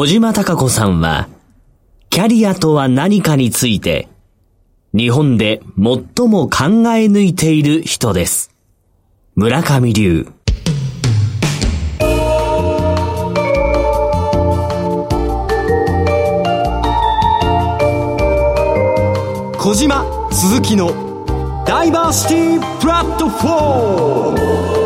[0.00, 1.28] 小島隆子さんは、
[2.08, 4.08] キャリアとは何かについて、
[4.94, 6.64] 日本で最も考
[6.96, 8.50] え抜いている人です。
[9.34, 10.26] 村上流。
[19.58, 24.79] 小島鈴木のダイバーシティプラットフォーム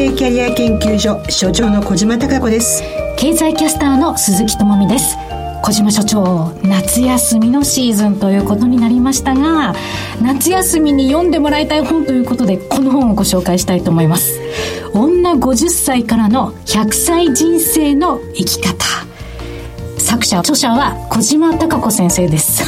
[0.00, 2.82] 性キャリア研究所所長の小島貴子です。
[3.18, 5.18] 経済キャスターの鈴木智美です。
[5.62, 9.74] 小島所長夏休みのシーズンということになりましたが
[10.22, 14.40] 夏休みに読んでもらいたい本ということでこの本をご紹介したいと思います。
[14.94, 18.86] 女50歳からの100歳人生の生き方。
[19.98, 22.62] 作者著者は小島貴子先生です。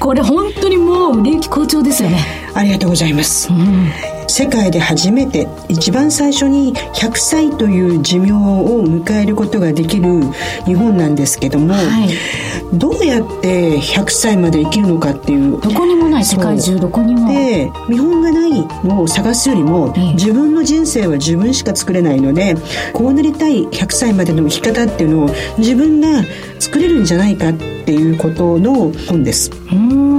[0.00, 2.18] これ本当にもう売れ行き好調ですよね。
[2.52, 10.22] ありがとうございます、うん世界で初めて一番最初に100歳という寿命を迎えることができる
[10.66, 17.32] 日本なんですけども、はい、どうやって100歳まで生きるのかっていうどこにもない世界中どこにも。
[17.32, 22.56] で見本がないのを探すよりも、ええ、自分の人生は自分しか作れないので
[22.92, 26.24] こうなりたい100歳までの生き方っていうのを自分が
[26.58, 29.52] 作れるんじゃないかっていうことの本です。
[29.70, 30.14] うん。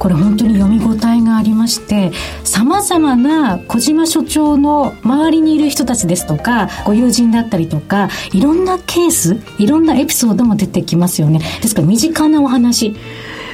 [0.00, 2.10] これ本当に読み応えがありまして
[2.42, 11.40] さまざまな小島所長の周りにいる人たちですとかご友人だったりとかいろんなケースいろんなエピソードも出てきますよね。
[11.62, 12.94] ですから身近なお話。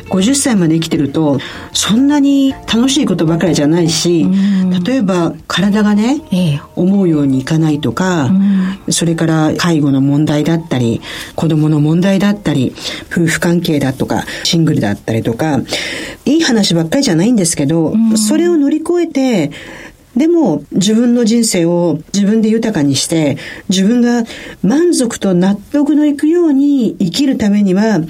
[0.08, 1.38] 50歳まで生きてると
[1.72, 4.26] そんなに楽しいことばかりじゃないし、
[4.84, 8.30] 例えば体がね、ええ、思うようにいかないとか、
[8.88, 11.00] それから介護の問題だったり
[11.34, 12.74] 子供の問題だったり
[13.10, 15.60] 夫婦関係だとかシングルだったりとか
[16.24, 19.50] いい話ばっかりじゃないんですけど、それを乗り越えて
[20.16, 23.36] でも自分の人生を自分で豊かにして
[23.68, 24.24] 自分が
[24.62, 28.00] 満足と納得のいくように生きるためには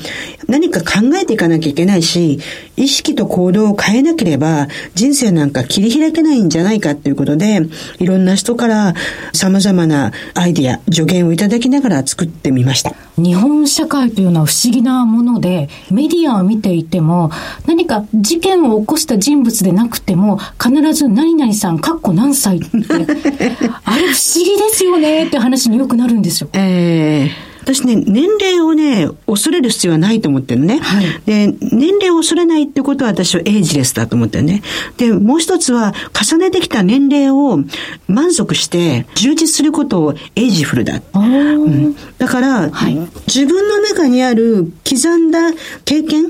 [0.48, 2.38] 何か考えていかなきゃいけないし
[2.76, 7.60] 意識と行動を変えなければ人生なんか切り開けないんじゃないかっていうことで
[7.98, 8.94] いろんな人から
[9.32, 12.94] 様々なアイディア助言をいただきながら作ってみました。
[13.16, 17.30] 日本社会というのは不思議なものでメディアを見ていても
[17.66, 26.48] 何か事件を起こした人物でなくても必ず何々さんっこ何歳って、あれ不思議ですよねって話によくなるんですよ。
[26.52, 30.78] えー私ね、年齢をね、恐れる必要はないと思ってるね。
[30.78, 34.62] はい、で、年齢を恐れないってことは私はエイジレスだと思ってるね。
[34.98, 37.58] で、もう一つは、重ねてきた年齢を
[38.06, 41.02] 満足して充実することをエイジフルだ。
[41.12, 42.94] うん、だから、はい、
[43.26, 45.50] 自分の中にある刻んだ
[45.84, 46.26] 経験、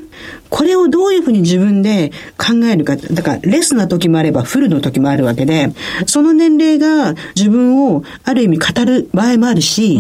[0.51, 2.97] これをどういうふうに自分で考えるか。
[2.97, 5.73] だから、レスな時もあれば、フルの時もあるわけで、
[6.07, 9.99] その年齢が自分をある意味語る場合もあるし、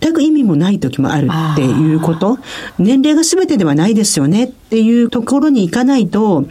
[0.00, 2.38] 全く意味もない時もあるっていうこと。
[2.78, 6.46] 年齢が全てではないですよねっていうところに行かないと、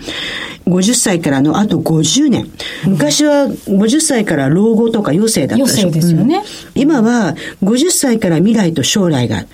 [0.66, 2.50] 50歳からのあと50年。
[2.86, 5.88] 昔は50歳から老後とか余生だったでしょ。
[5.88, 6.44] 余生ですよね、
[6.76, 9.46] うん、今は50歳から未来と将来が、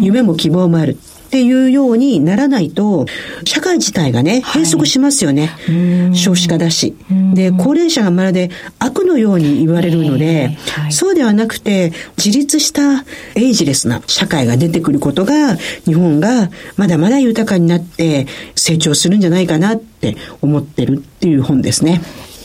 [0.00, 0.98] 夢も希望もある。
[1.26, 3.06] っていうようにならないと、
[3.44, 5.46] 社会自体がね、閉塞しますよね。
[5.46, 6.94] はい、少子化だし。
[7.34, 22.00] で、高齢者がまるで悪のように言われるので、はい、そうではなくて、自立したエイジレスな社会が出てくることが、日本がまだまだ豊かになって成長するんじゃないかなって思ってるっていう本ですね。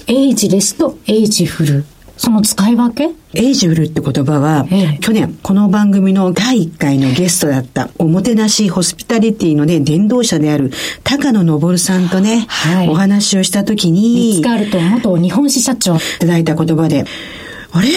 [0.07, 1.85] エイジレスとエイジフル。
[2.19, 3.11] その使い分け？
[3.33, 10.71] エイジフルって言葉は、ええ、去年この番組の第1回のゲストだったおもてなしホスピタリティのね、伝道者である
[11.05, 15.95] 高野登さんとね、はい、お話をした時に、リッツカールトン元日本支社長。
[15.95, 17.05] いただいた言葉で、
[17.71, 17.87] あれ？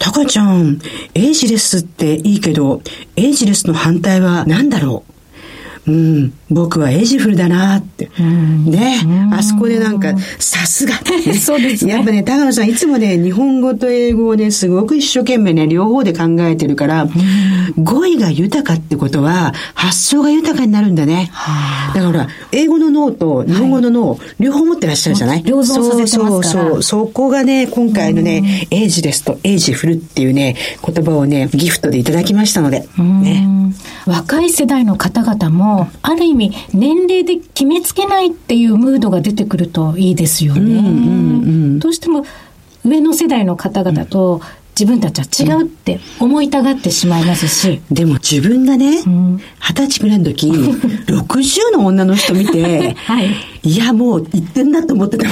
[0.00, 0.80] タカちゃん、
[1.14, 2.82] ageless っていいけど、
[3.14, 5.12] ageless の反対は何だろう？
[5.88, 8.10] うん、僕はエジフルだなって。
[8.20, 9.00] うん、ね、
[9.32, 10.94] あそこでなんか、さすが。
[11.40, 11.94] そうですね。
[11.94, 17.08] やっぱね、高野さんいつもね、日本語と英語をね、すごく一生懸命ね、両方で考えてるから、
[17.78, 21.30] 語彙が豊かってことは、発想が豊かになるんだね。
[21.94, 25.42] だから英語の脳と日本語の脳、はい、両方持ってらっしゃるじゃない？
[25.42, 26.82] 両方させてますそうそう。
[26.82, 32.86] そこがね、今回のね、エイジですとエイジフルっていうね、言葉をね、ギフトでいただきましたので。
[32.98, 33.48] ね。
[34.06, 41.78] 若い世代の方々も、ある意味年齢で決めつけないっていうムードが出てくるといいですよね。
[41.78, 42.24] どうしても
[42.84, 44.40] 上の世代の方々と
[44.78, 47.80] 自分たちは違うって思いたがってしまいますし。
[47.90, 49.40] でも自分がね、二十、うん、
[49.74, 50.46] 歳ぐらいの時、
[51.10, 53.28] 60の女の人見て、はい、
[53.64, 55.26] いや、もう言ってんだと思ってた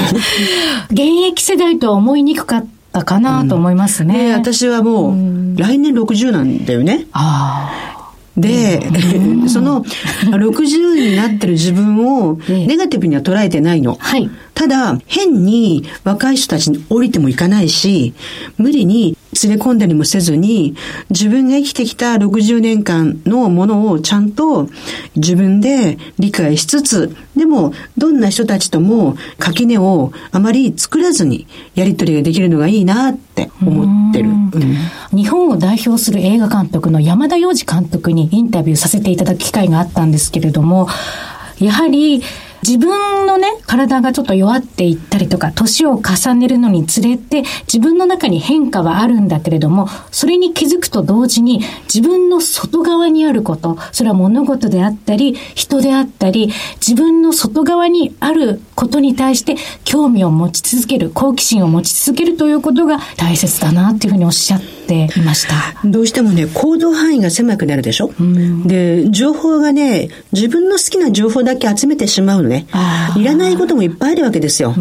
[0.90, 4.30] 現役世代とは思いにくかったかなと思いますね。
[4.30, 7.06] うん、私はもう、来年60なんだよね。
[7.12, 7.95] ああ。
[8.36, 8.80] で、
[9.48, 9.82] その
[10.30, 13.96] 60になってる自分をネガティブには捉えてないの。
[13.98, 14.28] はい。
[14.56, 18.14] ただ、変に若い人たちに降りてもいかないし、
[18.56, 19.14] 無理に
[19.44, 20.74] 連れ込んだりもせずに、
[21.10, 24.70] 自分が生きてきた60年間のものをちゃんと
[25.14, 34.30] 自分で理解しつつ、でも、どんな人たちとも垣根をあまり作らずにやりとりができるのがいいなって思ってる。
[34.30, 34.48] うん、
[35.12, 40.88] 日本を代表する映画監督の山田洋次監督にインタビューさせていただく機会があったんですけれども、
[41.60, 42.22] やはり
[42.66, 56.50] 自分のね、体がちょっと弱っていったりとか、年を重ねるのにつれて、自分の中に変化はあるんだけれども、それに気づくと同時に、自分の外側にあること、それは物事であったり、人であったり、
[56.84, 59.54] 自分の外側にあることに対して
[59.84, 65.54] 興味を持ち続ける、好奇心を持ち続けるということが大切だなっていうふうにおっしゃっていました。
[65.84, 72.66] どうしてもね、行動範囲が狭くなるでしょ、うん、で、情報がね、自分の好きな情報だけ集めてしまうのね。
[73.16, 74.74] いらないこともいっぱいあるわけですよ。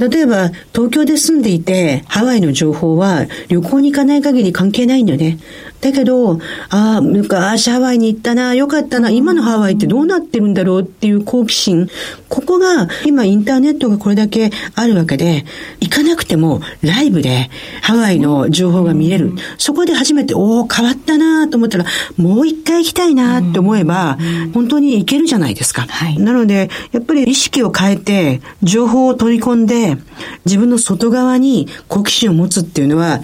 [0.00, 5.38] 例えば、東京で住んでいて、ハワイの情報は旅行に行かない限り関係ないんだよね。
[5.80, 6.38] だけど、
[6.70, 11.88] ああ、昔ハワイに行ったな、よかったな、今のハワイってどうなってるんだろうっていう好奇心。
[12.30, 15.44] ここが、今インターネットがこれだけあるわけで、
[15.80, 17.50] 行かなくてもライブで
[17.82, 19.34] ハワイの情報が見れる。
[19.58, 21.84] そこで初めて、おお、変わったなと思ったら、
[22.16, 24.16] もう一回行きたいなって思えば、
[24.54, 25.82] 本当に行けるじゃないですか。
[25.82, 29.98] はい、なので、やっぱり意識を変えて、情報を取り込んで、
[30.46, 33.20] 自分の外側に好奇心を持つっていうのは、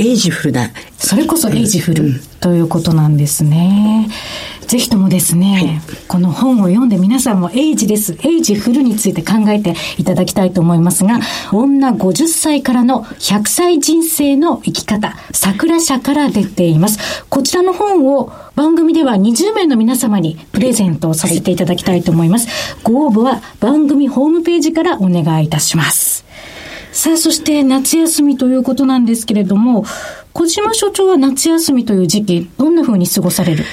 [0.00, 0.70] エイジフルだ。
[1.00, 4.08] それこそエイジフルということなんですね。
[4.66, 11.18] ぜひともですね、はい、この本を読んで皆さんもエイジです、エイジフルについて考えていただきたいと思いますが、
[11.52, 17.24] 女50歳からの100歳人生の生き方、桜社から出ています。
[17.30, 22.46] こちらの本を番組では20名の皆様にプレゼントをさせていただきたいと思います。
[22.84, 26.29] ご応募は番組ホームページからお願いいたします。
[26.92, 29.84] さあ、そして夏休みということなんですけれども、
[30.32, 33.64] 小島所長は夏休みという時期、どんな風に過ごされる？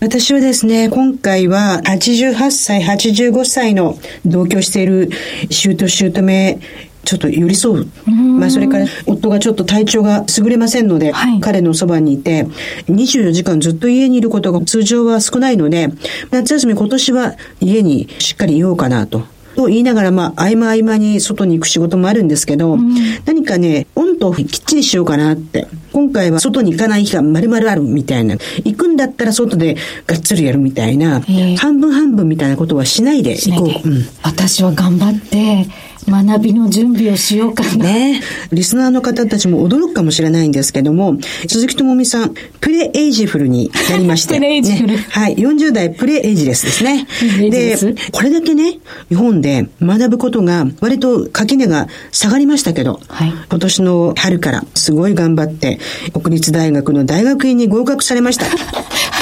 [0.00, 5.10] 私はですね、今回は88歳、85歳の同居している
[5.48, 6.58] 姑姑
[7.04, 7.86] ちょっと寄り添う。
[8.10, 12.46] まあ、それから、夫がちょっと体調が優れませんので、はい、彼のそばにいて、
[12.88, 15.88] 24時間ずっと家にいることが通常は少ないので、
[16.30, 19.24] 夏休み今年は家にしっかりいようかなと。
[19.56, 22.94] と言いながら、まあ、合間合間に外に行く仕事もあるんですけど、うん、
[23.24, 25.66] 何かね、オンとオフきっちりしようかなって。
[25.92, 28.36] 今回は外に行かない日が丸々あるみたいな。
[28.64, 29.76] 行くんだったら外で
[30.06, 31.20] がっつりやるみたいな、
[31.58, 33.88] 半分半分みたいなことはしないで行こう。
[33.88, 35.66] うん、私は頑張って、
[36.08, 37.84] 学びの準備をしようかな。
[37.84, 38.20] ね。
[38.52, 41.16] リスナーの方たちも驚くかもしれないんですけども、
[41.46, 44.34] 鈴木智美さん、プレエイジフルになりまして。
[44.34, 45.36] プレエイジフル、ね、はい。
[45.36, 47.06] 40代プレエイジレスですね。
[47.50, 47.76] で、
[48.12, 48.78] これだけね、
[49.08, 55.78] 日本で学ぶことが割と垣根が下がりましたけど、はい、今年の春からすごい頑張って、
[56.12, 58.46] 国立大学の大学院に合格されました。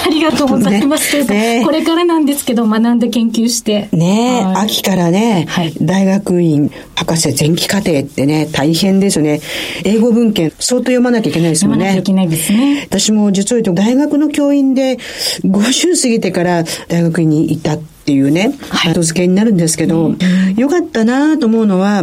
[0.06, 1.24] ありがとうございます。
[1.30, 3.88] ねね、これからなんですけど、学んで研究して。
[3.92, 9.40] ね秋からね、はい、大学院、博士前期課程ってね、大変ですね。
[9.84, 11.86] 英語文献、相当読まなきゃいけないですもんね。
[11.86, 12.86] 読まなきゃいけないですね。
[12.88, 14.98] 私も実を言うと、大学の教員で、
[15.44, 18.54] 50過ぎてから大学院に行ったっていうね、
[18.86, 22.02] 後付けになるんですけど、うん、よかったなと思うのは、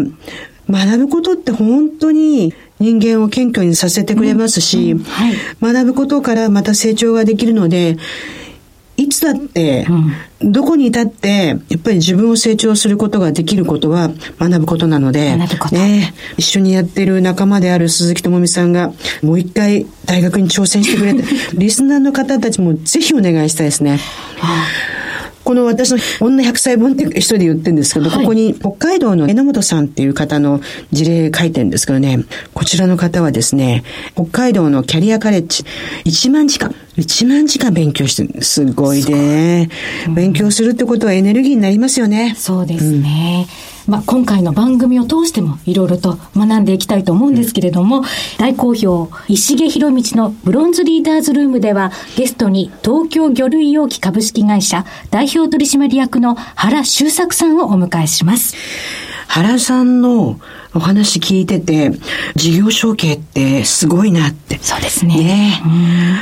[0.70, 7.98] 学ぶことって本当に人間を謙虚にさせてくれますし、うんうんはい、学ぶことからまた成長ができるので、
[8.98, 9.88] いつだって、
[10.42, 15.38] どこにいたって、やっぱり自分を成長することができることは学ぶことなので、
[15.72, 21.24] ね、一緒にやってる仲間である鈴木智美さんが、もう一回大学に挑戦してくれて、
[21.54, 24.00] リスナーの方たちもぜひお願いしたいですね。
[25.44, 30.60] この私の女100歳本って一人で言ってるんですけど、はい、ここに北海道の榎本さんっていう方の
[30.92, 33.86] 事例書いてるんですけどね、こちらの方はですね、
[34.16, 35.64] 北海道のキャリアカレッジ、
[36.04, 38.44] 1万時間、1万時間勉強してる。
[38.44, 39.70] すごいね、
[40.08, 42.36] うん、勉強するってことはエネルギーになりますよね。
[42.38, 43.48] そうですね。
[43.72, 48.04] うんまあ、今回の番組を通してもいろいろと学んでいきたいと思うんですけれども、
[48.38, 58.56] 大好評、石毛博道のブロンズリーダーズルームでは、ゲストに東京魚類容器株式会社代表取締役の原修作さんをお迎えします。
[59.28, 60.40] 原さんの
[60.74, 61.92] お話聞いてて、
[62.36, 64.58] 事業承継ってすごいなって。
[64.62, 65.16] そうですね。
[65.16, 65.64] ね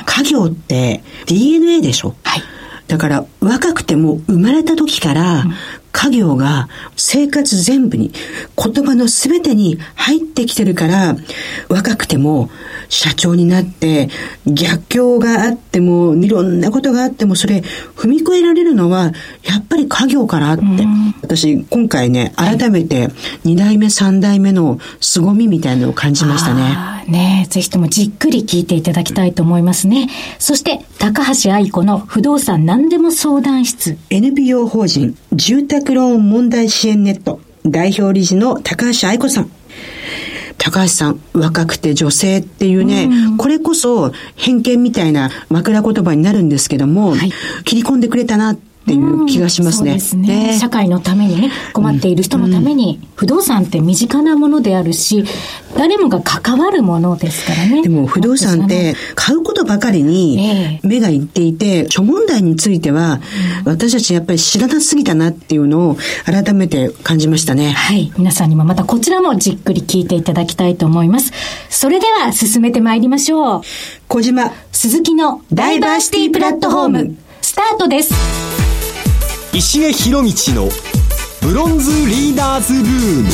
[0.06, 2.16] 家業って DNA でしょ？
[2.24, 2.44] はい。
[2.88, 5.44] だから若くても生まれた時から
[5.96, 8.12] 家業が生活全部に、
[8.62, 11.16] 言葉の全てに入ってきてるから、
[11.70, 12.50] 若くても
[12.90, 14.10] 社長になって、
[14.46, 17.64] 逆境があっても、いろんなことがあっても、それ
[17.96, 20.64] 踏み越えられるのは、やっぱり家業からって。
[21.22, 23.08] 私、今回ね、改めて
[23.46, 26.95] 2代目、3代目の凄みみたいなのを感じましたね。
[27.08, 30.10] ねぜひともじっくり聞いていただきたいと思いますね。
[30.40, 33.98] そして、高橋愛子の不動産何でも相談室。
[34.10, 39.52] NPO 法人住宅ローン問題支援ネット代表理事の高橋愛子さん。
[40.58, 47.32] 高橋さん、若くて女性っていうね、うん、これこそ偏見みたいな枕言葉になるんですけども、はい、
[47.66, 49.94] 切り込んでくれたなっていう気がしますね。
[49.94, 55.24] うん、すね、ね、社会のためにね、困っている人のために、不動産って身近なものであるし、
[55.78, 57.82] 誰もが関わるものですからね。
[57.82, 63.20] でも不動産って買うことばかりに目がいっていて、諸問題については、
[63.66, 67.72] 私たちやっぱり知らなすぎたなっていうのを改めて感じましたね。
[67.72, 68.12] はい。
[68.18, 71.32] 皆さんにもまたこちらもじっくり聞いていただきたいと思います。
[71.70, 73.62] それでは進めてまいりましょう。
[74.08, 78.55] 小島鈴木のダイバーシティプラットフォーム、スタートです。
[79.56, 80.70] 石毛博道の
[81.42, 83.30] ブロンズリーダーズルーム。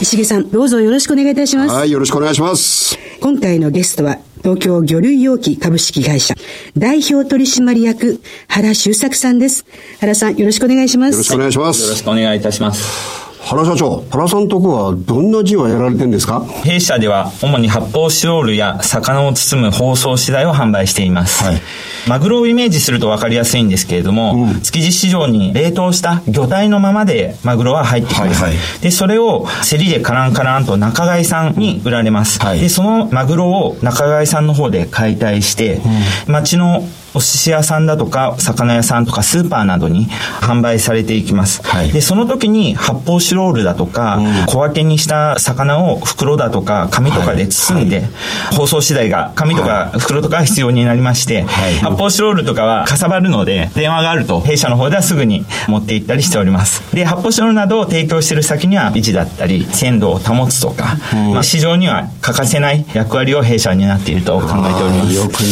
[0.00, 1.72] 石毛さんどうぞよろしくお願いいたします。
[1.72, 2.98] はいよろしくお願いします。
[3.20, 6.34] 今回のゲストは東京魚類容器株式会社
[6.76, 9.66] 代表取締役原修作さんです。
[10.00, 11.12] 原さんよろしくお願いします。
[11.12, 11.82] よろしくお願いします。
[11.82, 16.44] よろしくお願いいたします原社長、原さんとこはどんな事業をやられてるんですか？
[16.62, 21.42] 弊社では主に発泡スチロールや魚を包む包装資材を販売しています。
[21.44, 21.60] はい、
[22.06, 28.42] マグロをイメージすると分かりやすいんですけれども、うん、築地市場に冷凍した魚体のままでマグロは入ってきます。
[28.42, 32.38] はいはい、で、それを競りでカランカランと仲買さんに売られます。
[32.40, 35.80] はい、で、そのマグロを仲買さんの方で解体して、
[36.26, 40.08] うん、町のお寿司屋さんだとか、魚屋さんとかスーパーなどに
[40.40, 41.62] 販売されていきます。
[41.62, 48.10] はい、で、その時に発泡スチロールだとか、うん、小分けにした魚を袋だとか紙とかで包んで、はいは
[48.52, 56.82] い、包装資材が紙とか袋とか必要になりまして、発泡スチロールとかはかさばるので、電話があると弊社の方ではすぐに持って行ったりしております。
[56.94, 65.14] で、発泡スチロールなどを提供している先には維持だったり、鮮度を保つとか、うん、まあ、市場には欠かせない役割を弊社になっていると考えております。
[65.14, 65.48] よく見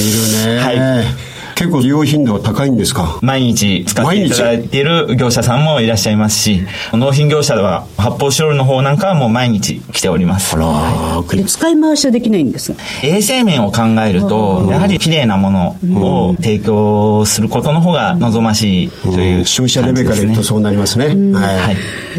[0.46, 0.60] るね。
[0.60, 1.27] はい。
[1.58, 3.18] 結構利用頻度は高いんですか？
[3.20, 6.62] 毎日使っていただいている業者さんもいらっしゃいますし、
[6.92, 10.54] 納品業者では発泡スチロールの方なんかはもう毎日来ております。
[10.54, 15.76] あら、はい、使い回しはできないんです衛生面を考えると、やはり綺麗なもの
[16.30, 21.06] を提供することの方が望ましいという、ね、消費者レベルから言うとそうなりますね。
[21.34, 21.76] はい。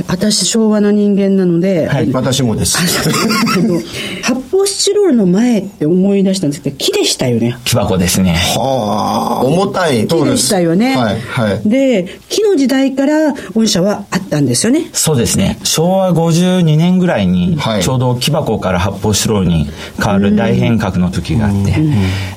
[0.08, 2.78] 私、昭和の人間なので、はい、私もです。
[4.24, 7.58] 発泡スチロールの前って思い出したんですけど、木でしたよね。
[7.64, 8.36] 木箱ですね。
[8.58, 9.46] はあ。
[9.46, 10.08] 重たい。
[10.08, 10.96] 木でしたよね。
[10.96, 11.20] はい。
[11.20, 11.70] はい。
[11.70, 14.90] で、木の時代から御社はあったんですよね。
[14.94, 15.60] そうですね。
[15.64, 21.76] 昭和52年ぐらいに、ちょうど木箱から発泡スチロールに変わる大変革の時があって、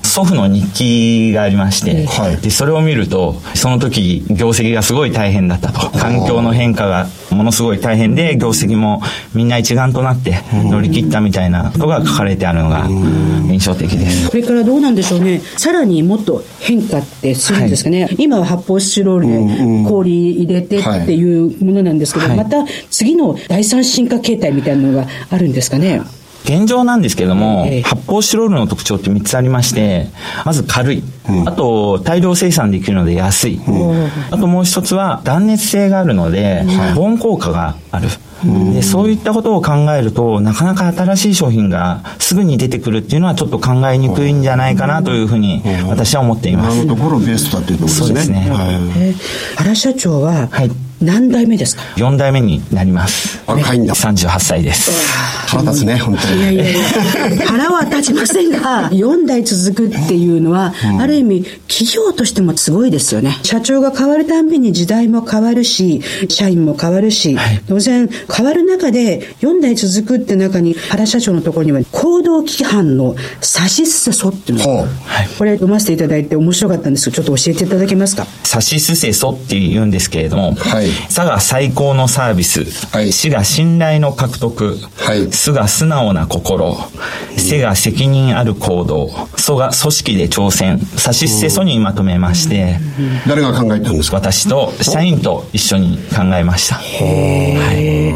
[0.03, 9.03] 祖父の日記がありまして、はい、でそれを見るとその時業績がすごい大変だったと環境の変化がものすごい大変で業績も
[9.35, 14.31] みんな一丸となって乗り切ったみたいなことが書かれてあるのが印象的です。
[14.31, 15.41] これからどうなんでしょうね。
[15.57, 19.27] さらにもっと変化ってするんですかね、はい、今は発泡スチロール
[19.85, 26.01] で氷入れてっていうものなんですけど、はい、また次の第三進化形態みたいなのがあるんですかね
[26.45, 30.09] 現状なんですけども、えー、発泡スチロールの特徴って3つありまして、
[30.45, 31.03] まず軽い。
[31.29, 33.57] うん、あと、大量生産できるので安い。
[33.57, 38.09] うん、あともう一つは断熱性があるので、保温効果がある。
[38.75, 46.77] でそういったことを考えるとなかなか新しい商品がすぐに出てくるっていうのはちょっと考えにくいんじゃないかなというふうに私は思っています。
[46.77, 48.07] なるところベストだというところですね。
[48.07, 48.51] そうですね。
[48.51, 49.15] はい、
[49.57, 50.71] 原社長は、はい
[51.03, 53.43] 何代目ですか ?4 代目になります。
[53.47, 53.95] 若いんだ。
[53.95, 54.91] 38歳です。
[55.49, 56.41] 腹立つね、本当に。
[56.41, 63.39] いやいやいや、腹は立ちませんが、4代続くっていうのは、うん、ある意味、企業としてもすごいですよね。
[63.43, 74.87] 社長が変わるたんびに時代も変わるし、社員も変わるし、はい、当然変わる中で、4代続くって中に、原社長のところには、行動規範の差しすせそっていうのが、は
[75.25, 78.27] い、これ読ませていただいて面白かったんですけど、ちょっと教えていただけますか？
[78.45, 86.77] 差しすせそって言うんですけれども、はい佐が最高のサービス、はい、死が信頼の獲得、はい、すが素直な心、
[87.37, 92.79] せが責任ある行動、そが組織で挑戦、さしすせそにまとめまして、
[93.27, 94.17] 誰が考えたんですか？
[94.17, 96.77] 私と社員と一緒に考えました。
[96.77, 98.15] はい。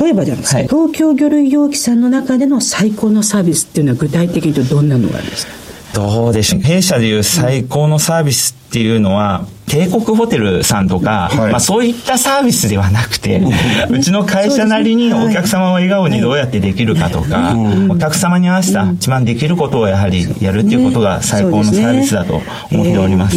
[0.00, 5.52] 例えばじゃないですか、はい、東京魚類容器さんの中での最高のサービスっていうのは具体的にどんなのがあるんですか？
[5.94, 6.62] どうでしょう。
[6.62, 13.42] 弊社でいう最高のサービスっていうのは、帝国ホテルさんとか、はい、まあそういったサービスではなくて、
[13.90, 17.54] うちの会社なりにお客様を笑顔にどうやってできるかとか、
[17.90, 23.36] お客様に合わせた一番できることをやはりやるっていうことが最高のサービスだと思っております。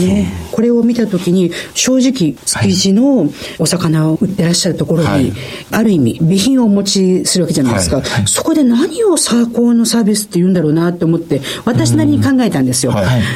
[0.51, 5.34] これを見たときに、正直、築地のお魚を売ってらっしゃるところに、はい、
[5.72, 7.98] ある意味、備品をお持ちするわけじゃないですか。
[7.98, 8.06] はい。
[8.06, 12.94] はい、そこで何を最高のサービスって言うんだろうなと思って、私なりに考えたんですよ。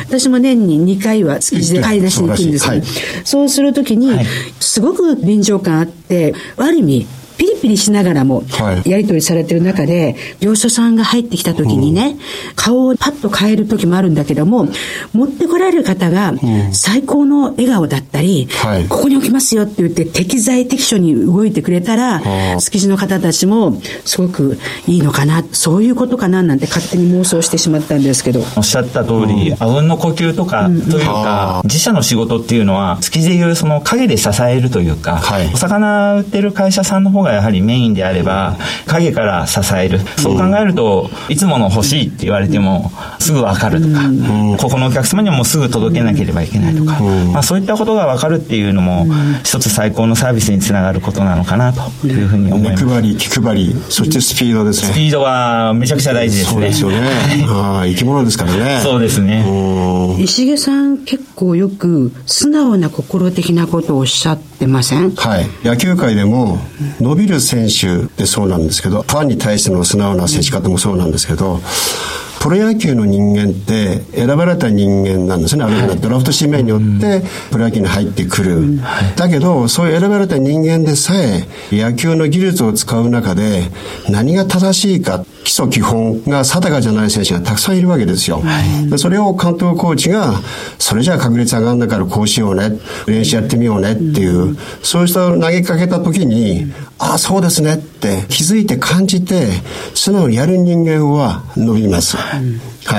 [0.08, 2.82] 私も年に2回は築地で買い出しに行くんですよ、
[3.24, 4.12] そうするときに、
[4.60, 7.08] すごく臨場感あって、ある意味、
[7.40, 8.44] ピリピリしながらも、
[8.86, 12.18] やり取りされてる中で、業者さんが入ってきた時にね、
[12.56, 14.68] 顔をパッと変える時もあるんだけども、
[15.14, 16.34] 持ってこられる方が、
[16.74, 18.50] 最高の笑顔だったり、
[18.90, 22.22] ここに置きますよって言って、適材適所に動いてくれたら、
[22.60, 28.44] 築地の方たちも、すごくいいのかな、そういうことかななんて勝手に妄想してしまったんですけど。
[28.58, 40.00] おっしゃった通り、あうんの呼吸とか、というか、自社の仕事っていうのは、築地でいうその陰で支えるというか、お魚売ってる会社さんの方ががやはりメインであれば、影から支える。
[40.18, 44.02] そう考えると、いつもの欲しいって言われても、すぐわかるとか、
[44.58, 47.00] ここのお客様にはもうすぐ届けなければいけないとか、
[47.34, 49.06] まあそういったことがわかるっていうのも、
[49.44, 52.86] 一つ最高のサービスにつながることなのかなというふうに思います。
[52.86, 54.94] 目配り、気配り、そしてスピードですね。
[54.94, 56.54] スピードはめちゃくちゃ大事ですね。
[56.54, 57.00] そうですよね。
[57.48, 58.80] ああ、生き物ですからね。
[58.84, 59.46] そうですね。
[60.20, 65.12] 石毛さん結構よく素直な心的なことをおっしゃってません？
[65.16, 65.48] はい。
[65.64, 66.60] 野球界でも、
[67.00, 71.62] 伸びる選手でそうなんですけど、ファンに対しての素直な接し方もそうなんですけど、
[72.42, 75.64] プロ野球の人間って選ばれた人間なんですね。
[75.64, 78.80] あるいはドラフト指名によってプロ野球に入ってくる。
[79.16, 83.64] だけど、そういう選ばれた人間でさえ野球の技術を使う中で
[84.10, 88.40] 何が正しいか基礎基本が定かじゃない選手がたくさんいるわけですよ。
[88.40, 90.40] はい、それを監督コーチが、
[90.78, 92.78] それじゃあ確率上がるんだからこうしようね、
[93.08, 99.48] 練習やってみようねっていう、そうした投げかけた時に、ああ、そうですねって気づいて感じて、
[99.96, 102.16] 素直にやる人間は伸びます。
[102.18, 102.38] は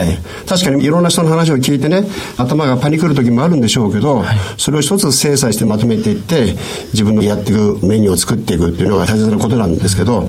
[0.02, 0.18] い。
[0.48, 2.02] 確かにいろんな人の話を聞いてね、
[2.36, 6.56] 頭がパニクる時もあるんでしょうけど、はい、それを一つ精査してまとめていって、
[6.92, 10.28] 自分のやっていくメニューを作っていくっていうのが大切なことなんですけど、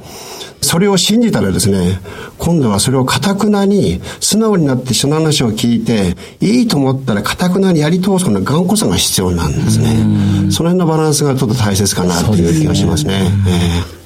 [0.61, 1.99] それを信じたらですね、
[2.37, 10.51] 今度はそれを堅くなに、素直になって人の話を聞いて、いいと思ったら堅くなにやり通すこの頑固さが必要なんですね。
[10.51, 13.31] その辺のバランスがちょっと大切かなっていう気がしますね。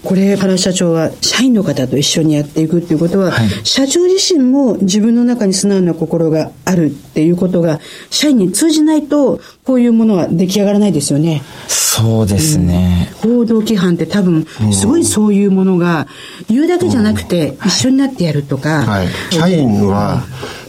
[0.06, 7.80] これ原社長は社員の方と一緒にやっていくっていうことは、はい、社長自身も自分の中に素直な心があるっていうことが
[8.12, 11.42] 社員に通じないとこういうものは出来上がらないですよね。
[11.68, 13.12] そうですね。
[13.24, 16.08] うん、報道規範って多分すごいそういうものが
[16.50, 18.84] 言うだけじゃなくて一緒になってやるとか。
[18.84, 20.24] はい、社員は、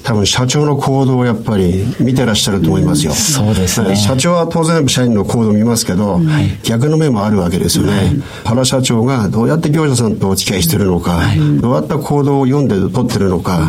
[0.06, 3.12] 多分社長の行動をやっぱり見てらっしゃると思いますよ。
[3.12, 3.96] そうですね。
[3.96, 6.20] 社長は当然社員の行動を見ますけど、
[6.62, 8.12] 逆の面もあるわけですよね。
[8.44, 11.22] 原社長がどうやって業者さんとお付き合いしてるのか、
[11.60, 13.68] どうやった行動を読んで取ってるのか、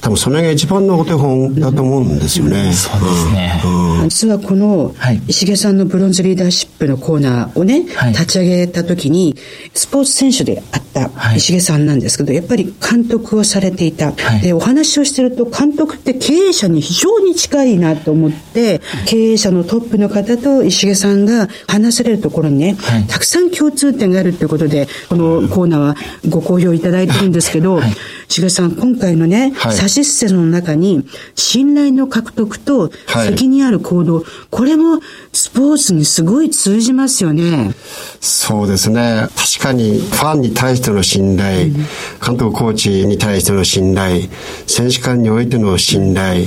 [0.00, 2.72] 多分それが一番のお手本だと思うんですよね。
[2.72, 3.60] そうですね。
[4.04, 4.94] 実はこの
[5.26, 9.34] 石毛さんのブロンズリーダーシップのコーナーをね、立ち上げた時に、
[9.74, 14.12] スポーツ選手であった石毛さんなんですけど、やっぱり監督をされていた。
[14.42, 25.96] で、お話をしてると監督って経営者に非常に近いなと思って、経営者のトップの方と石毛さんが話されるところにね、はい、たくさん共通点があるということで、このコーナーは
[26.28, 27.92] ご好評いただいてるんですけど、はい、
[28.28, 32.90] 石毛さん、今回のね、はい、サシスセの中に、信頼の獲得と
[33.24, 35.00] 責任ある行動、これも
[35.32, 37.74] スポーツにすごい通じますよね。
[38.20, 39.28] そうですね。
[39.36, 44.28] 確かにファンに対しての信頼、うん、監督コーチに対しての信頼、
[44.66, 46.46] 選手間においての信頼、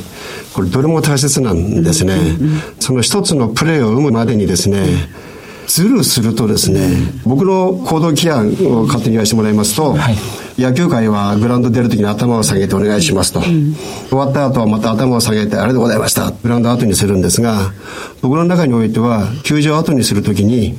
[0.54, 2.18] これどれも大切なんですね。
[2.80, 4.86] その一つのプレーを生むまでにですね、
[5.68, 10.16] ズルするとですね、僕の行動規範を勝手に言わせてもらいますと、はい。
[10.58, 13.76] 野球界はグラウンド出るときに頭を下げてお願いしますと、うん、
[14.08, 16.32] 終わった後はまた頭を下げてありがとうございました。
[16.32, 17.74] グラウンド後にするんですが
[18.22, 20.78] 僕の中においては球場後にするときに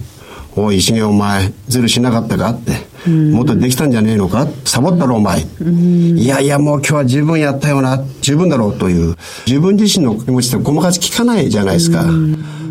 [0.58, 2.50] おい石毛お前ズルしなかったか？
[2.50, 2.72] って
[3.10, 4.46] もっとできたんじゃねえのか？
[4.64, 5.42] サボったろお前。
[5.60, 8.02] いやいやもう今日は十分やったよな。
[8.22, 9.16] 十分だろうという。
[9.46, 12.04] 自分自身の気持ちってごまかし聞かないじゃないですか。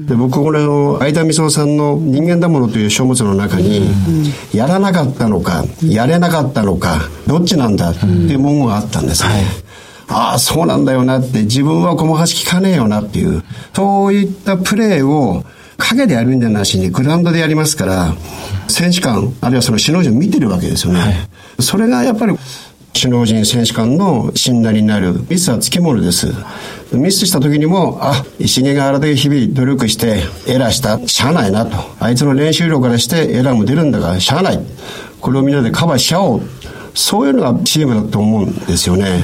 [0.07, 3.87] で僕これの相田みそさんの「人間だもの」という書物の中に、
[4.53, 7.91] やらなかったのかやれなかったのかどっちなんだ？
[7.91, 9.45] っていう文言があったんですね。
[10.07, 13.43] ああそうなんだよなって自分はごまかし聞かねえよなっていう
[13.73, 15.43] そういったプレーを
[15.77, 18.15] 影でやるんじゃなしにグラウンドでやりますから、
[18.67, 20.99] 選手間、あるいはその首脳陣を見てるわけですよね。
[20.99, 21.13] はい、
[21.59, 22.37] それがやっぱり
[22.93, 25.13] 首脳陣選手間の信頼になる。
[25.29, 26.27] ミスはつきものです。
[26.93, 31.77] ミスした時にも、あ、石毛があれだけ日々努力してエラーした、しゃあないなと。
[31.99, 34.59] あいつの練習量からしてエラーも出るんだからしゃあない。
[35.19, 36.41] これをみんなでカバーしちゃおう。
[36.93, 39.19] そういうのがチームだと思うんですよね。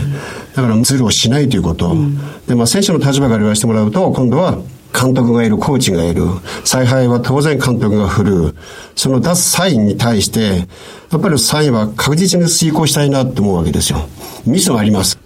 [0.54, 1.92] だからズルをしないということ。
[1.92, 4.58] うん、で、まあ選手の立場から言わせてもらうと、今度は
[4.94, 6.24] 監督がいる、コーチがいる。
[6.64, 8.56] 采配は当然監督が振る。
[8.96, 10.68] その出すサインに対して、
[11.12, 14.08] やっぱりサインは確実に遂行したいなって思うわけですよ。
[14.46, 15.18] ミスはあります。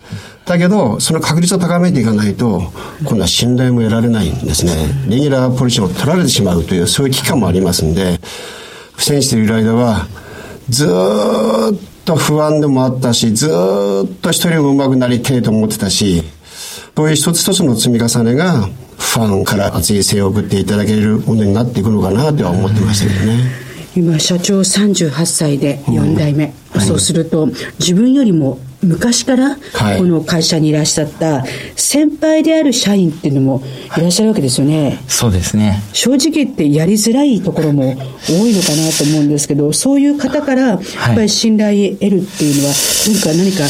[0.45, 4.73] だけど、その確率を高めていかないと、今度は信頼も得られないんですね。
[5.07, 8.19] レギュラーポジションを取られてしまうという、そういう危機感もありますんで、
[8.95, 10.07] 不戦している間は、
[10.69, 10.89] ずっ
[12.05, 13.49] と不安でもあったし、ずっ
[14.21, 16.23] と一人も上手くなりてえと思ってたし、
[16.95, 23.65] そういう一つ一つの積み重ねが、ファンから熱い声を送っていただけるものになっていくのかなとは思ってましたけどね。
[23.95, 27.47] 今社長38歳で4代目、うん、そうすると
[27.79, 31.43] 自分よりも昔からこの会社にいらっしゃった
[31.75, 33.63] 先輩である社員っていうのも
[33.97, 34.99] いらっしゃるわけですよね。
[35.07, 35.81] そうですね。
[35.93, 37.95] 正直言ってやりづらいところも
[38.27, 40.79] 多いのかなと思うんですけど、そういう方からやっ
[41.15, 42.73] ぱり信頼得るっていうのは、
[43.07, 43.63] 何か何か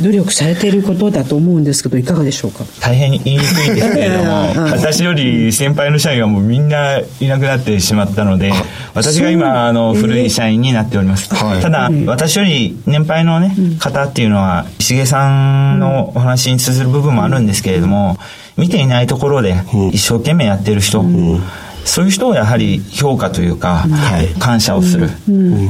[0.00, 2.64] 努力されていることだと思うんですけどいかがでしょうか？
[2.80, 8.52] 大変言いにくいんですけれども 私より先輩の社員はもうみんないなくなってしまったので
[8.94, 18.18] 私が今あの古い社員になっております、えー、ただ、私より年配のね、方っていうのは石毛さんのお話に通ずる部分もあるんですけれども
[18.56, 19.54] 見ていないところで
[19.92, 21.42] 一生懸命やってる人、うん
[21.84, 23.86] そういう人をやはり評価というか、
[24.38, 25.10] 感謝をする、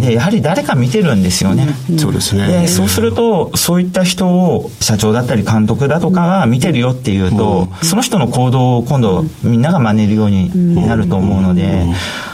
[0.00, 2.46] でやはり誰か見てるんですよね、そうですね。
[2.62, 11.86] でそうするとそういった人を社長だったり監督だとかが見てるよっていうと、その人の行動を今度みんなが真似るようになると思うので、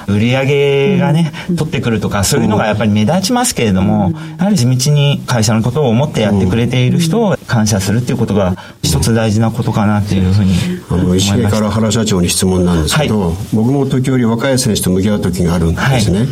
[0.08, 10.54] 売り上げがね、取ってくるとか、そういうのがやっぱり目立ちますけれども、やはり地道に会社のことを思ってやってくれている人を感謝するっていうことが一つ大事なことかなっていうふうに
[10.90, 13.36] あの石毛から原社長に質問なんですけど、はい、
[13.68, 16.28] 僕も時折若い選手と向き合う時があるんですね、はい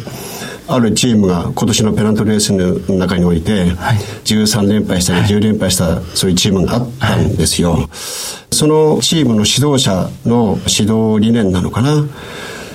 [0.68, 3.66] あるチームが今年のペナントレースの中において、
[4.24, 7.88] 13連敗したり10連敗したそういうチームがあったんですよ。
[8.50, 12.04] そのチームの指導者の指導理念なのかな。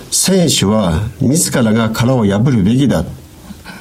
[0.10, 3.04] 選手は自らが殻を破るべきだ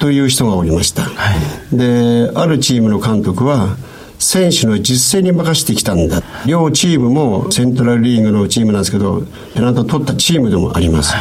[0.01, 1.03] という人がおりました。
[1.03, 1.33] は
[1.71, 3.77] い、で、あるチームの監督は、
[4.21, 6.21] 選手の実践に任せてきたんだ。
[6.45, 9.23] 両チームもセントラルリーグのチームなんですけど、
[9.55, 11.15] ペナントを取ったチームでもあります。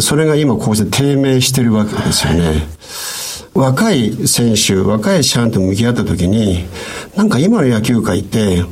[0.00, 2.66] それが今こうして低迷してるわけですよね。
[3.52, 6.64] 若い選手、若い社員と向き合った時に、
[7.14, 8.64] なんか今の野球界って、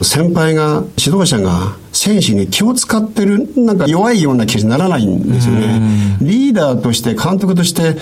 [0.00, 6.16] 先輩が、指導者が選手に気を使ってる、なんか弱いような気にならないんですよね。
[6.22, 7.96] リーダーとして、監督として、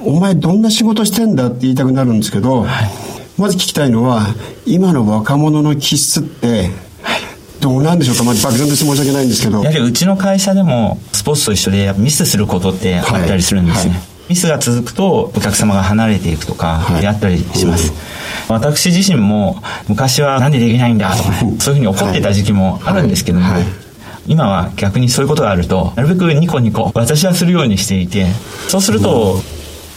[0.00, 2.90] お前どんな仕事してんだって言いたくなるんですけど、はい、
[3.40, 4.26] まず聞きたいのは、
[4.66, 6.68] 今の若者の気質って、
[7.60, 9.62] どうなんでしょうか、まあ、漠然として申し訳ないんですけど。
[9.62, 13.90] やはりうちの会社でも、スポーツと一緒でミスすることってあったりするんですね。
[13.92, 14.00] はい。
[14.00, 23.68] はいミスが続くとお客様が離れていくとかやったりします、はい、私自身も昔はなんでできないんだとか、ね、そういうふうに怒ってた時期もあるんですけども、はいはい、
[24.28, 28.28] 今は逆にそういうことがあるとなるべくニコニコ私はするようにしていて
[28.68, 29.40] そうすると、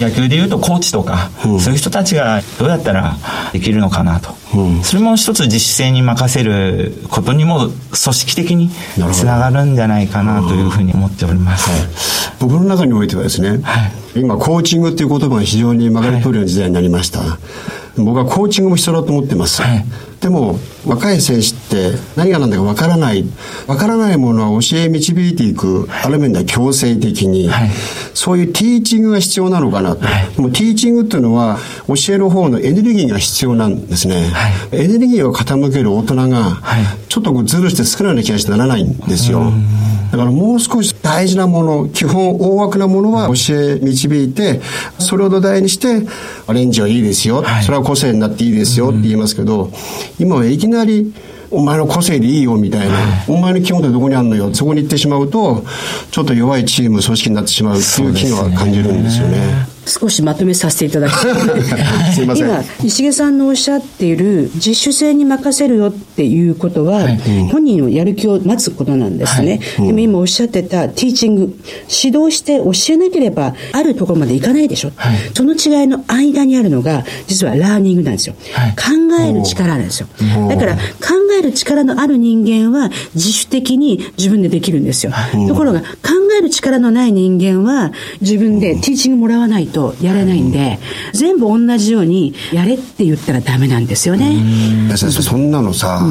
[0.03, 3.15] 野球でいうとコーチとか、うん、そういう人たちがどうやったら
[3.51, 8.69] できるのかなと、うん、それも一つ自主性に任せることにも組織的に
[9.13, 11.89] つながるんじゃないかなというふうに思っております、はい、
[12.39, 17.39] 僕の中においてはですね、はい、今コーチングっていう言葉が非常に曲がり通るような時代になりました、はい、
[17.97, 19.61] 僕はコーチングも必要だと思ってます、
[20.19, 23.25] でも若い選手って何が何だかわからない。
[23.67, 27.69] わからないものは教え導いていく、ある面では強制的に、はい、
[28.13, 36.61] そういうティーチングが必要なのかなと、はい、もうティーチングっていうのは教える方のエネルギーが必要なんですね、はい、エネルギーを傾ける大人が
[37.09, 39.51] ちょっとずるして少ないような気がしてならないんですよ
[40.13, 44.61] だからもう少し大事なもの基本大枠なものは教え導いて
[44.99, 46.07] それを土台にして
[46.45, 49.71] アレンジはいいですよ、それは個性になっていいですよって言いますけど、
[50.19, 51.11] 今はいきなり
[51.49, 52.95] お前の個性でいいよみたいな、
[53.27, 55.65] お前の基本ってどこにあるのよ、そこに行ってしまうと、
[56.11, 59.72] ちょっと弱いチーム、組織になってしまうっていう機能は感じるんですよね。
[59.85, 61.13] 少しまとめさせていただき
[62.13, 67.17] すい今石毛さんのおっしゃっている自主性に任せるよっていうことは、はい、
[67.51, 71.59] 本人のやる気を待つことなんですね、はい、でも今おっしゃってたティーチング
[72.03, 78.35] 指導して教えなければあるところまでいかないでしょ、はい、その違いの間にあるのが実はラーニングなんですよ、
[78.75, 78.91] 考
[79.21, 80.07] える力なんですよ。
[80.49, 80.79] だから考
[81.39, 85.11] える力のある人間は自主的に自分でできるんですよ。
[85.47, 87.91] ところが考える力のない人間は
[88.21, 90.79] 自分でティーチングもらわないとやれないんで、
[91.13, 94.35] 全部同じようにやれって言ったらダメなんですよね。
[94.97, 96.01] そんなのさ、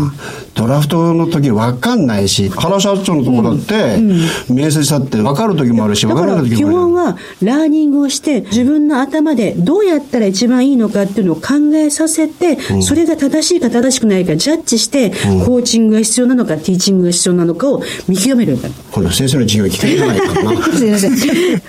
[0.55, 3.99] ドラフトの時分かんないし、原社長のところだって、
[4.53, 6.77] 面接だって分かる時もあるし、分からない時もある。
[6.77, 18.69] 基本はラーニングをして、自分の頭でどうやったら一番いいのかっていうのを考えさせて、それが正しいか正しくないかジャッジして、コーチングが必要なのか、ティーチングが必要なのかを見極めるんだ。
[18.93, 20.63] 今度先生の授業聞けないかな。
[20.77, 21.13] すいません。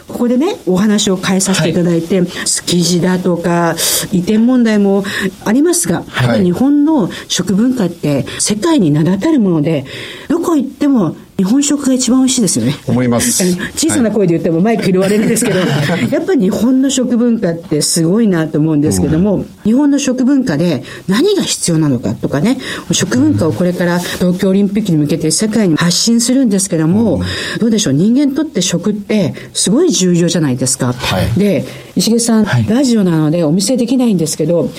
[0.08, 3.76] ここでね、お話を変えさせていただいて、はい、築地だとか、
[4.12, 5.04] 移転問題も
[5.46, 9.86] ありますが、はい、日本の食文化って世界に名だたるもので、
[10.30, 12.76] どこ行っても日本食が一番美味しいですよね。
[12.88, 13.44] 思います。
[13.76, 22.60] 小さな声で言ってもマイク拾われるんですけど、はい、やっぱり日本の食文化ってすごいなと思うんですけども、うん、日本の食文化で何が必要なのかとかね、
[22.92, 30.94] 食文化をこれから東京オリンピックに向けて世界に発信するんですけども、うん、どうでしょう、人間にとって食ってすごい重要じゃないですか。
[30.94, 34.70] はい、で、石毛さん、はい、ラジオなのでお見せできないんですけど、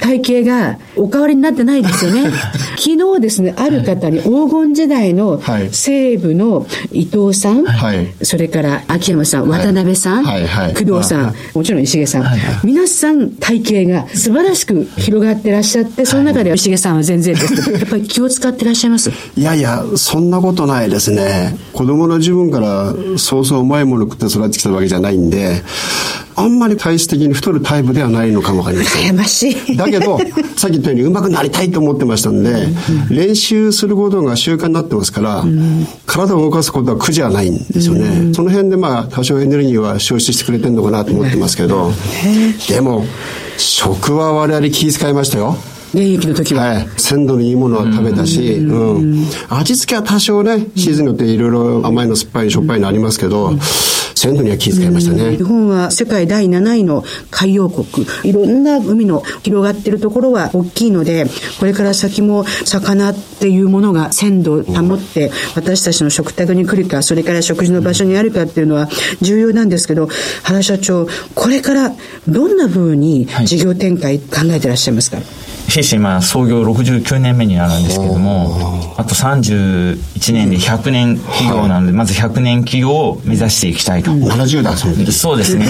[0.00, 2.30] 体型がお変わりになってないですよね。
[2.76, 12.24] 昨日ですね、ある方に黄金時代の西部の伊藤さん、はい、それから秋山さん、渡辺さん、工藤さん、もちろん石毛さん、
[12.64, 17.70] 皆さん体型が素晴らしく広がってらっしゃって、その中で石毛さんは全然です。
[17.70, 19.10] やっぱり気を使ってらっしゃいます？
[19.36, 21.56] いやいや、そんなことないですね。
[21.72, 25.62] 子供の自分からそうそううまいもの食って育ってきたわけじゃないんで、
[26.36, 29.16] あんまり体質的に太るタイプではないのかもわかりません。
[29.16, 29.76] ましい。
[29.76, 30.18] だけど、
[30.56, 38.06] さっき言ったように上手くなりたいと思ってましたんで、うん、練習することが習慣になってますから、うん、体を動かすことは苦じゃないんですよね。
[38.06, 41.92] うん、その辺でまあ、多少エネルギーは消失してくれてるのかなと思ってますけど、
[42.68, 43.04] でも、
[43.56, 45.56] 食は我々気遣いましたよ。
[45.94, 46.64] 現役の時は。
[46.64, 46.88] はい。
[46.96, 49.26] 鮮度のいいものは食べたし、うん。
[49.48, 53.52] 味付けは多少ね、シーズンによっていろいろ甘いの酸っぱいしょっぱいのありますけど、
[54.24, 55.36] 鮮度には気遣いましたね。
[55.36, 58.06] 日本は世界第7位の海洋国。
[58.24, 61.26] いろんな海の広がってるところは大きいので、
[61.58, 68.88] これから先も魚っていうものが鮮度を保って、私たちの食卓に来るか、それから食事の場所にあるかっていうのは
[69.20, 70.08] 重要なんですけど、
[70.42, 71.92] 原社長、これから
[72.26, 84.10] どんなふうに事業展開考えてらっしゃいますか、はい弊社今創業69年目になるんですけども、あと31年で100年企業なので、まず100年企業を目指していきたいと。
[84.10, 85.66] 70だ、そうそうですね。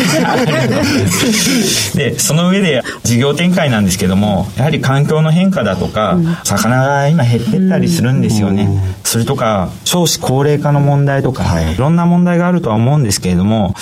[1.95, 8.69] で、その上で事業展開なんですけども、やはり環境の変化だとか、魚が今減ってったりするんですよね。
[9.05, 11.77] それとか、少子高齢化の問題とか、い。
[11.77, 13.75] ろんな問題があるとは思うんですけれども、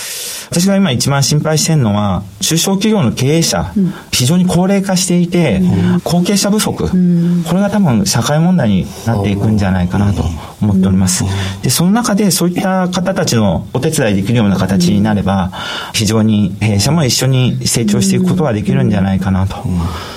[0.50, 3.72] 私が今一番心配してるのは、中小企業の経営者、
[4.10, 5.62] 非常に高齢化していて、
[6.04, 10.24] 後継者不足、これが多分社会問題になっていくんじゃないかなと
[10.60, 11.24] 思っております。
[11.62, 15.52] で、その中でそういった方たちのお手伝いできるような形になれば、
[15.92, 19.56] 非常に弊社も一緒に成長していくことができるんじゃないかなと。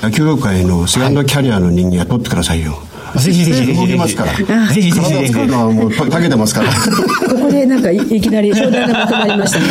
[0.02, 2.71] 野球業界のセカンドキャリアの人間雇ってくださいよ。
[2.71, 3.73] ぜひぜひぜひ。
[3.73, 4.34] 動きますから。
[4.34, 5.34] ぜひぜひ。
[5.47, 6.69] のはもうたけてますから。
[7.30, 9.65] ここでなんかいきなり商談がまとまりましたね。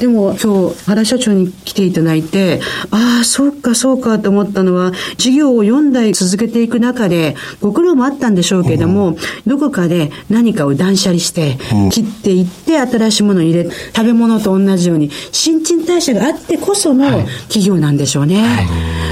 [0.00, 11.58] でも今日原社長に来ていただいて、ああ、そうかそうかと思ったのは、事業を4代続けていく中で、ご苦労もあったんでしょうけども、どこかで何かを断捨離して、
[11.90, 17.04] 切っていって新しいものを入れ、食べ物と同じように、新陳代謝があってこその
[17.48, 18.44] 企業なんでしょうね。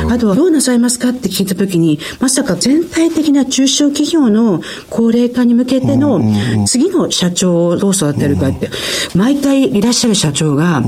[0.08, 6.20] あとはどうなさいますかって聞いたときに、まさか全体的な中小企業の高齢化に向けての
[6.66, 8.70] 次の社長をどう育てるかって、
[9.14, 10.82] 毎回いらっしゃる社長が、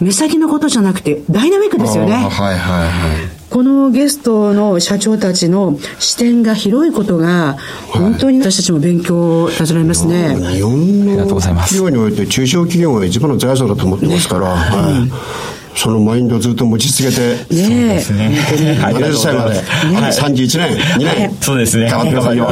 [0.00, 2.12] 目先のことじゃなくてダイナミックですよね。
[2.12, 2.84] はいはいは
[3.30, 3.44] い。
[3.50, 7.56] このゲストの社長たちの視点が広いことが、
[7.88, 10.34] 本当に私たちも勉強させられますね。
[10.54, 18.78] 日本の企業において中小企業が一番の財産だと思ってますから、ね、はいそのマインドをずっと持ち続けて、ね、そうですね。
[18.80, 21.90] 70歳まで、ね、31年、2年、そうですね。
[21.90, 22.48] 頑張ってくださいよ。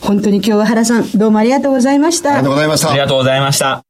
[0.00, 2.38] 本当に今日は原さん、どうもありがとうございました。
[2.38, 2.90] ありがとうございました。
[2.90, 3.82] ありがとうございました。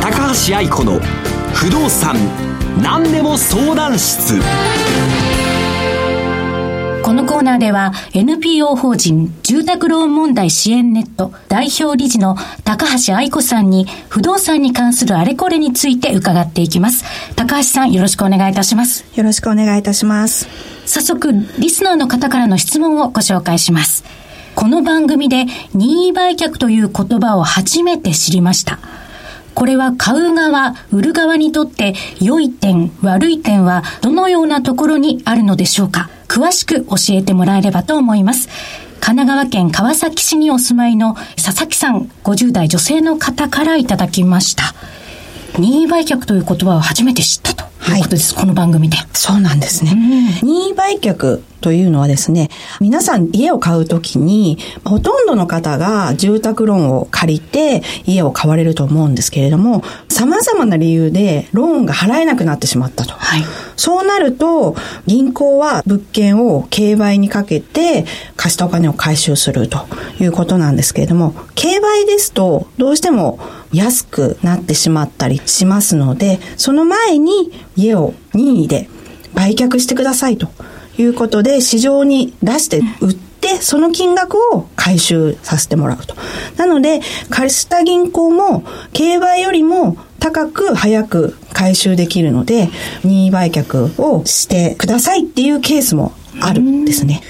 [0.00, 0.98] 高橋愛子の
[1.52, 2.16] 不動産
[2.82, 4.42] 何でも相談室こ
[7.24, 17.04] のコーナーでは NPO 法人住宅ローン問題支援ネット代表理事の高橋愛子さんに不動産に関するあれこれについて伺っていきます。
[17.34, 19.06] 高橋さんよろしくお願いいたします。
[19.16, 20.48] よろしくお願いいたします。
[20.86, 24.04] 早速、リスナーの方からの質問をご紹介します。
[24.54, 28.78] この番組で任意売却という言葉を初めて知りました。
[29.54, 36.10] これは買う側、売る側にとって良い点、悪い点はどのようなところにあるのでしょうか？
[36.28, 38.48] 詳しく教えてもらえればと思います。
[39.00, 44.74] 神奈川県川崎市にお住まいの佐々木さん、50代女性の方からいただきました。
[45.58, 48.96] 任意売却という言葉を初めて知ったということです、はい、この番組で。
[49.12, 49.92] そうなんですね。
[50.42, 63.14] 任意売却というのはですね、皆さん家を買うときに、ほとんどの方が住宅ローンを借りて家を買われると思うんですけれども、様々な理由でローンが払えなくなってしまったと。
[63.14, 63.44] はい、
[63.76, 64.74] そうなると、
[65.06, 69.86] 銀行は物件を競売にかけて貸したお金を回収すると
[70.20, 73.38] いうことなんですけれども、競売ですとどうしても
[73.74, 78.88] 安くなってしまったりしますので、その前に家を任意で
[79.34, 80.48] 売却してくださいと
[80.96, 86.14] いうことで、市場に出して売って、その金額を回収させてもらうと。
[86.56, 92.70] なので、貸した銀行も、競売よりも高く早く回収できるので、
[93.02, 97.22] 任意売却をしてくださいっていうケースもあるんですね。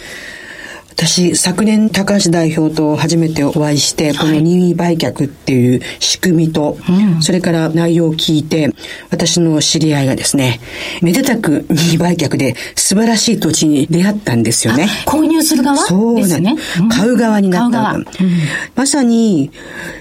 [0.96, 8.70] 私、昨年高橋代表と初めてお会いして、この任意売却っていう仕組みと、はい、それから内容を聞いて、
[9.10, 10.60] 私の知り合いがですね、
[11.02, 14.88] めでたく任意売却で素晴らしい土地に出会ったんですよね。
[15.04, 16.40] 購入する側そうです。
[16.40, 17.92] ね、うん、買う側になった。
[17.94, 18.06] うん、
[18.76, 19.50] まさに、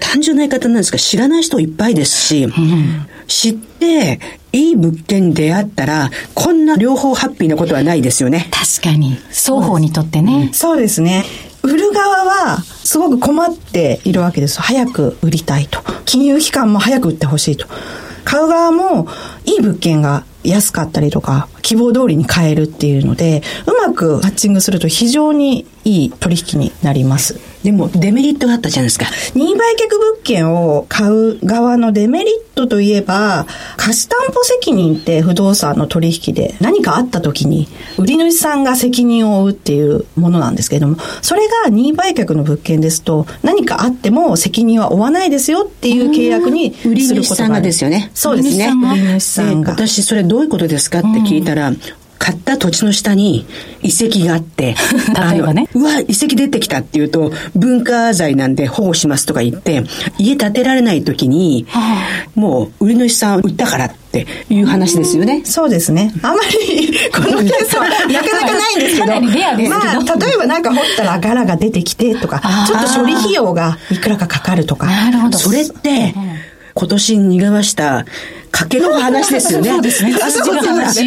[0.00, 4.20] 単純な言い方なんですが、知らない人いっぱいですし、うん、知って、
[4.52, 8.48] いい物件に出会ったら、こんな両方ハッピーなことはないですよね。
[8.50, 9.16] 確かに。
[9.30, 10.50] 双方にとってね。
[10.52, 11.24] そうですね。
[11.62, 14.60] 売る側はすごく困っているわけです。
[14.60, 15.80] 早く売りたいと。
[16.04, 17.66] 金融機関も早く売ってほしいと。
[18.24, 19.08] 買う側も
[19.44, 27.40] いい物件が安かったりとか、希望通りに買えるっていうので、うまくマッチングすると非常にいい取引になります。
[27.64, 29.06] でも、デメリットがあったじゃないですか。
[29.34, 33.46] 任意売却物件を買う側のデメリットといえば、
[33.78, 48.10] 貸担保責任って不動産の取引で何かあった時に、売り主さんが責任を負うっていうものなんですけれども、それが任意売却の物件ですと、何かあっても責任は負わないですよっていう契約にすることが売り主さんがですよね。
[48.12, 48.70] そうですね。
[48.92, 49.72] 売り主さんが。
[49.72, 51.72] 私、それどういうことですかって聞いたら、
[52.24, 53.46] 買った土地の下に
[53.82, 54.74] 遺跡があって、
[55.30, 55.68] 例えばね。
[55.74, 59.84] うわ、遺跡出てきたって言うと、文化財なんで保護しますとか言って、
[60.16, 61.66] 家建てられない時に、
[62.34, 65.42] もう売り主さん売ったからっていう話ですよね。
[65.44, 66.14] そうですね。
[66.22, 69.06] あまり、 このケースはなかなかないんですけど。
[69.06, 69.84] かなりレアですけど。
[69.84, 74.86] まあ、例えばなんか掘ったらガラが出てきてとか、ちょっと処理費用がいくらかかかるとか。
[74.86, 75.36] なるほど。
[75.36, 76.14] それって、
[76.72, 78.06] 今年にがました
[78.54, 79.70] 賭けの話ですよ ね。
[79.70, 80.14] そうですね。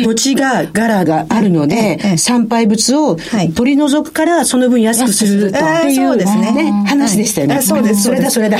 [0.03, 3.17] 土地が、柄があるので、参拝物を
[3.55, 5.57] 取り除くからその分安くするって
[5.93, 6.25] いうね、
[6.87, 7.61] 話でしたよね。
[7.61, 8.03] そうです。
[8.03, 8.57] それだ、それだ。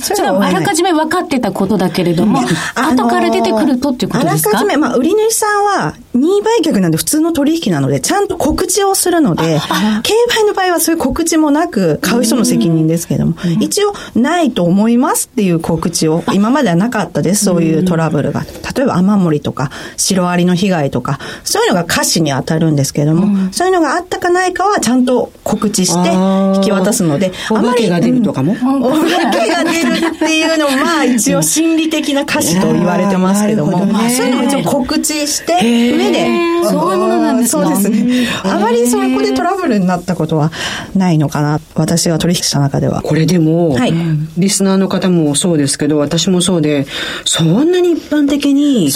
[0.00, 2.40] それはあらかじめ分かってたことだけれども、
[2.74, 4.50] 後から出てくるとっていうことですか？
[4.50, 9.58] あらかじめ、まあ、売り主さんは、任意売却なんで普通の取引なので、ちゃんと告知をするので、
[10.02, 18.42] 競売の場合はそういう告知もなく、買う人の責任ですけれども、一応、ないと思いますっていう告知を、今まではなかったです、そういうトラブルが。
[18.42, 26.10] 例えば雨漏りとか、シロアリの被害とか、そういうのが歌詞に当たるんですけれども、うん、そういうのがあったかないかはちゃんと告知して
[26.58, 27.86] 引き渡すので、あまり。
[27.88, 36.56] が出るとかも、うん、お化けが出るっていうのも、まあ一応心理的な歌詞と言われてますけども、まあそういうのも一応告知して、上で。
[36.68, 38.26] そういうものなんですかそうですね。
[38.42, 40.50] あまりそこでトラブルになったことは
[40.94, 41.60] ないのかな。
[41.74, 43.02] 私が取引した中では。
[43.02, 43.94] これでも、はい、
[44.36, 46.86] リスナーの方もそうですけど、私もそうで、
[47.24, 48.90] そんなに一般的に、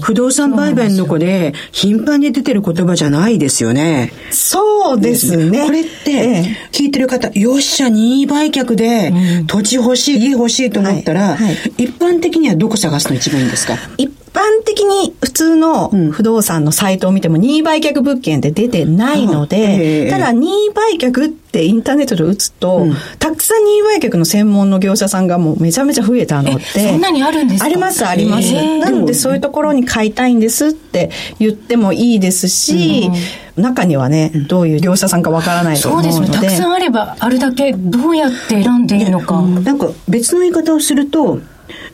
[0.00, 4.12] 不動産売買の子で頻繁に出てる言葉じゃないですよね。
[4.30, 5.64] そうですね。
[5.64, 9.12] これって、聞いてる方、よっしゃ、任意売却で、
[9.46, 11.38] 土地欲しい、家欲しいと思ったら、
[11.76, 13.76] 一般的にはどこ探すの一番いいんですか？
[13.98, 26.60] 一般的に普通の不動産のサイトを見ても任意売却物件って出てないので、ただ任意売却ってインターネットで打つと、うん、たくさん任意売却の専門の業者さんがもうめちゃめちゃ増えたので。
[26.60, 27.66] そんなにあるんですか？
[27.66, 28.52] あります、あります。
[28.52, 33.10] なのでそういうところに買いたいんですって言ってもいいですし、
[33.56, 36.12] うん、中にはね、どういう業者さんかわからないと思うので。
[36.12, 36.48] そうですね。
[36.48, 39.40] たくさんあれば、あれだけどうやって選んでいいのか。
[39.40, 41.38] なんか別の言い方をすると、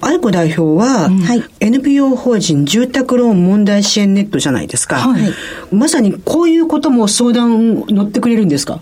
[0.00, 1.22] 愛子代表は、うん、
[1.60, 4.96] NPO 法人住宅ローン問題支援ネットじゃないですか。
[4.96, 5.32] はい、
[5.72, 8.80] まさにこういうことも相談乗ってくれるんですか？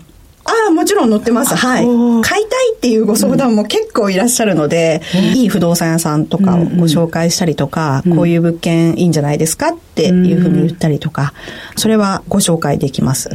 [0.49, 1.55] ああ、もちろん載ってます。
[1.55, 1.85] はい。
[2.23, 11.33] 買いたいっていうご相談も結構いらっしゃるので、うん、いい不動産屋さんとかをご紹介したりとか、うん、こういう物件いいんじゃないですかっていうふうに言ったりとか、
[11.75, 13.29] それはご紹介できます。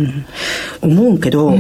[0.83, 1.55] うん、思うけど、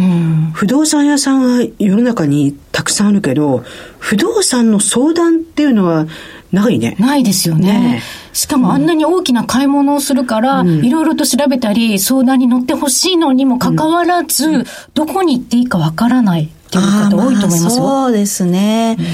[0.52, 3.64] 不動産屋さんは世の中にたくさんあるけど、
[3.98, 6.06] 不動産の相談っていうのは
[6.54, 6.96] ないね。
[6.98, 7.72] ないですよね。
[7.72, 8.02] ね
[8.32, 17.84] しかもあんなに大きな買い物をするから、いろいろと調べたり、相談に乗ってほしいのにもかかわらず、うん、どこに行っていいかわからないっていう方多いと思いますよ。
[17.84, 18.96] そうですね。
[18.98, 19.04] うん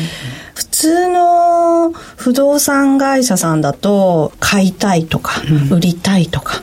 [0.60, 6.62] 普通の不動産会社さんだと買いたいとか、売りたいとか、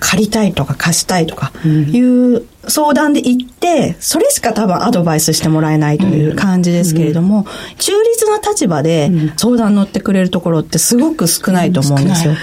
[0.00, 7.46] 借りたいとか貸したいとかいう相談で行って、それしか多分アドバイスしてもらえないという感じですけれども、
[7.78, 12.34] 中立な立場で相談乗ってくれるところってすごく少ないと思うんですよ。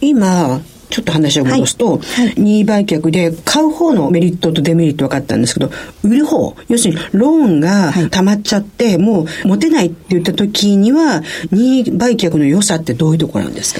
[0.00, 2.26] 今、ちょっと話を戻すと、はい。
[2.26, 5.70] はい、任意売却で買う方のメリットとデメリット分かったんですけど、
[6.02, 13.72] 売る方、要するにローンが溜まっちゃって、もう持てないって言った時には、任意売却の良さってどういうところなんです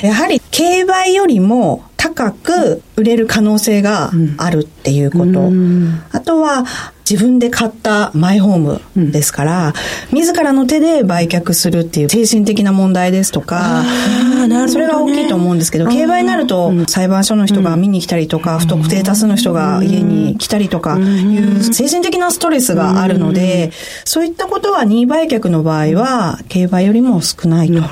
[0.00, 0.06] か？
[0.06, 1.84] やはり、競売よりも
[2.14, 5.24] 高く売れる可能性があるっていうこと。
[5.24, 6.64] うん、あとは、
[7.08, 9.74] 自分で買ったマイホームですから、
[10.10, 13.84] うん、自らの手で売却するっていう精神的な問題ですとか、
[14.48, 23.70] ね、それが大きいと思うんですけど、競売になると裁判所の人が見に来たりとか、不特定多数の人が家に来たりとかいう精神的なストレスがあるので、
[24.04, 27.82] そういったことは任意売却の場合は競売よりも少ないと。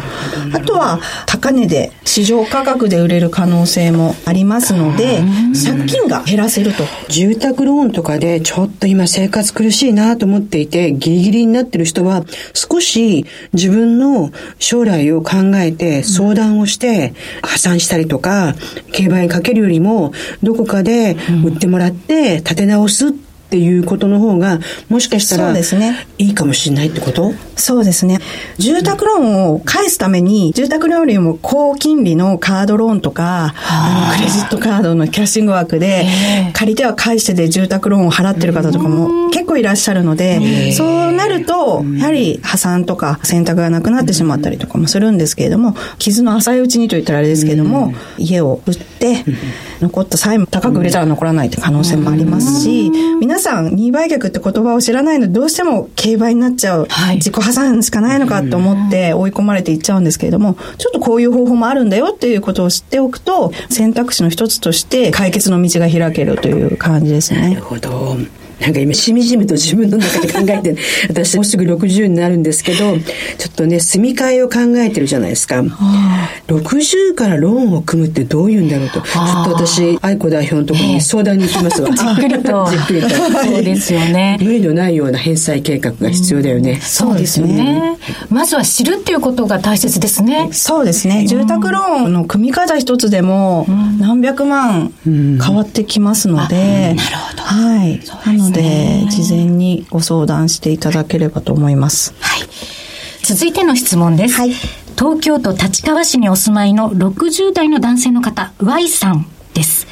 [0.55, 6.85] あとは高値で市場価格で売れる可能性もありますので、借金が減らせると。
[7.09, 12.25] 住宅ローンとかでちょっと今生活苦しいなと思っていて、ギリギリになってる人は、
[12.55, 18.55] 少し自分の将来を考えて相談をして、破産したりとか、
[18.93, 26.07] 競売にかけるよりも、どこかで売ってもらって立て直すってっていうことの方が、もしかしたら、そうですね。
[26.17, 27.35] いいかもしれないってこと？
[27.57, 28.19] そうですね。
[28.57, 34.11] 住宅ローンを返すために、住宅ローンよりも高金利のカードローンとか、あ。
[34.11, 36.07] の、クレジットカードのキャッシング枠で、
[36.55, 49.27] 借りては返してで住宅ローンを払ってる方とかも結構いらっしゃるので、そうなると、やはり破産とか選択がなくなってしまったりとかもするんですけれども、傷の浅いうちにと言ったらあれですけれども、家を売って、
[49.81, 52.91] 残った債務高く売れたら残らないって可能性もありますし、
[53.21, 67.51] 皆さん、任意売却って言葉を知らないので、どうしても競売になっちゃう、はい、自己破産しかないのかと思って追い込まれていっちゃうんですけれども、ちょっとこういう方法もあるんだよっていうことを知っておくと、選択肢の一つとして解決の道が開けるという感じですね。
[67.51, 68.17] なるほど。
[68.63, 70.77] なんか今しみじみと自分の中で考えて、
[71.11, 72.95] 私もうすぐ60になるんですけど、ちょ
[73.49, 75.65] っとね、住み替えを考えてるじゃないですか。
[76.47, 81.91] 60からローンを組むってどういうんだろうと、ちょっと私、愛子代表のところに相談に行きますわ。
[81.93, 82.67] じっくりと。
[82.71, 83.09] じっくりと。
[83.09, 84.39] そうですよね。
[84.41, 86.79] 無理のないような返済計画が必要だよね。
[86.81, 87.97] そうですよね。
[88.31, 90.49] まずは知るっていうことが大切ですね。
[90.53, 91.27] そうですね。
[91.27, 93.67] 住宅ローンの組み方一つでも
[93.99, 96.95] 何百万変わってきますので。
[96.95, 97.43] なるほど。
[97.43, 98.01] はい。
[98.27, 102.15] なので、事前にご相談していただければと思います。
[102.21, 102.49] はい。
[103.23, 104.35] 続いての質問です。
[104.35, 104.53] はい。
[104.99, 109.87] 東京都立川市にお住まいの60代の男性の方、Y さんです。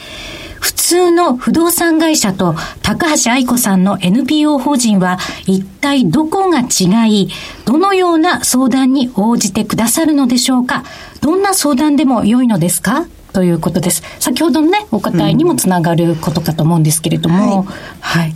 [0.61, 7.31] 普通の不動産会社と高橋愛子さんの NPO 法人は一体どこが違い、
[7.65, 10.85] どのような相談に応じてくださるのでしょうか？
[11.23, 13.07] どんな相談でも良いのですか？
[13.33, 14.03] ということです。
[14.19, 18.35] 先ほどのね、お答えにもつながることかと思うんですけれども、うん、はい、はい。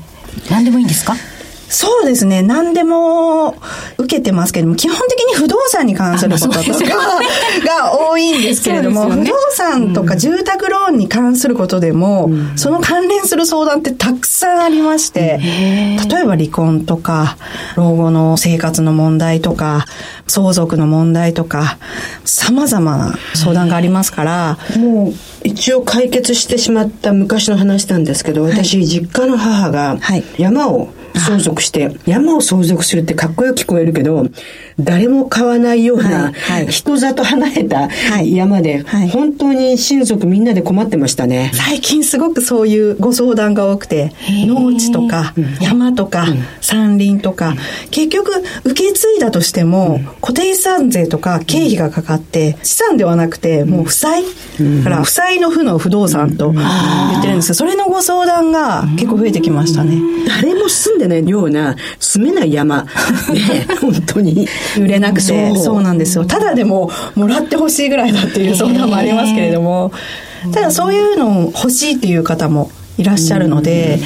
[0.50, 1.14] 何でもいいんですか？
[1.68, 2.42] そうですね。
[2.42, 3.56] 何でも
[3.98, 6.70] 受けてますけども、基本的に不動産に関することとか
[7.64, 15.40] が多いんですけれども、ね、不動産とか住宅ローンに関することでも、うん、その関連する相談ってたくさんありまして、
[16.08, 17.36] 例えば離婚とか、
[17.76, 19.86] 老後の生活の問題とか、
[20.26, 21.78] 相続の問題とか、
[22.24, 29.98] 様々な相談がありますから、もう一応解決してしまった昔の話なんですけど、私、実家の母が
[30.38, 34.26] 山を相続して、山を相続するってかっこよく聞こえるけど、
[34.78, 36.32] 誰も買わないような、
[36.68, 37.88] 人里離れた
[38.22, 41.50] 山で、本当に親族みんなで困ってましたね。
[41.54, 44.12] 最近すごくそういうご相談が多くて、
[44.46, 46.26] 農地とか山とか
[46.60, 47.54] 山林とか、
[47.90, 48.32] 結局
[48.64, 54.24] 受け継いだとしても、固定資産税とか経費がかかって、資産ではなくて、もう負債、
[54.82, 56.62] から負債の負の不動産と言
[57.18, 60.00] ってるんですそれのご相談が結構増えてきましたね。
[60.26, 62.84] 誰も住んでないような、住めない山。
[62.84, 62.88] ね、
[63.80, 64.48] 本当に。
[64.78, 65.82] 売れなくて、そう。
[65.82, 66.24] なんですよ。
[66.24, 69.92] ただでも、もらってほしいぐらいだっていう相談もありますけれども、
[70.52, 73.98] ただそういうのを欲しいっていう方もいらっしゃるので、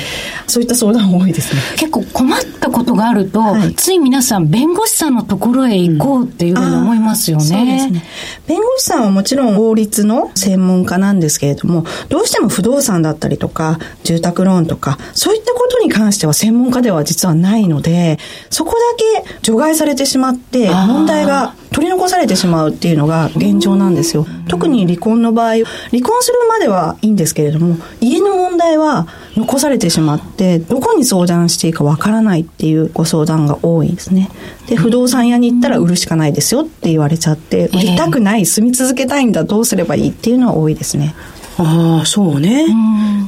[0.47, 1.61] そういった相談多いですね。
[1.77, 7.43] 結構困ったことがあると、はい、つい皆さん弁護士さんのところへ行こうっていうふうに思いますよね。
[7.43, 8.05] うん、そうですね。
[8.47, 18.19] 弁護士さんはもちろん法律の専門家なんですけれども、どうしても不動産だったりとか、住宅ローンとか、そういったことに関しては専門家では実はないので、
[18.49, 24.27] そこだけ除外されてしまって、問題が取り残されてしまうっていうのが現状なんですよ。
[24.49, 25.57] 特に離婚の場合、
[25.91, 29.07] 離婚するまではいいんですけれども、家の問題は
[29.37, 34.31] 残されてしまって、どこに相談していいかわからないっていうご相談が多いですね。
[34.67, 41.15] で、不動産屋に行ったら売るしかないですよって言われちゃって、売りたくない、住み続けたいんだ、どうすればいいっていうのは多いですね。
[41.59, 42.67] ああ、そうね。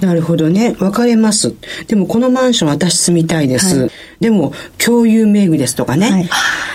[0.00, 0.72] なるほどね。
[0.74, 1.54] 分かれます。
[1.88, 3.80] でもこのマンション私住みたいです。
[3.80, 6.10] はい、でも共有名義ですとかね。
[6.10, 6.28] はい、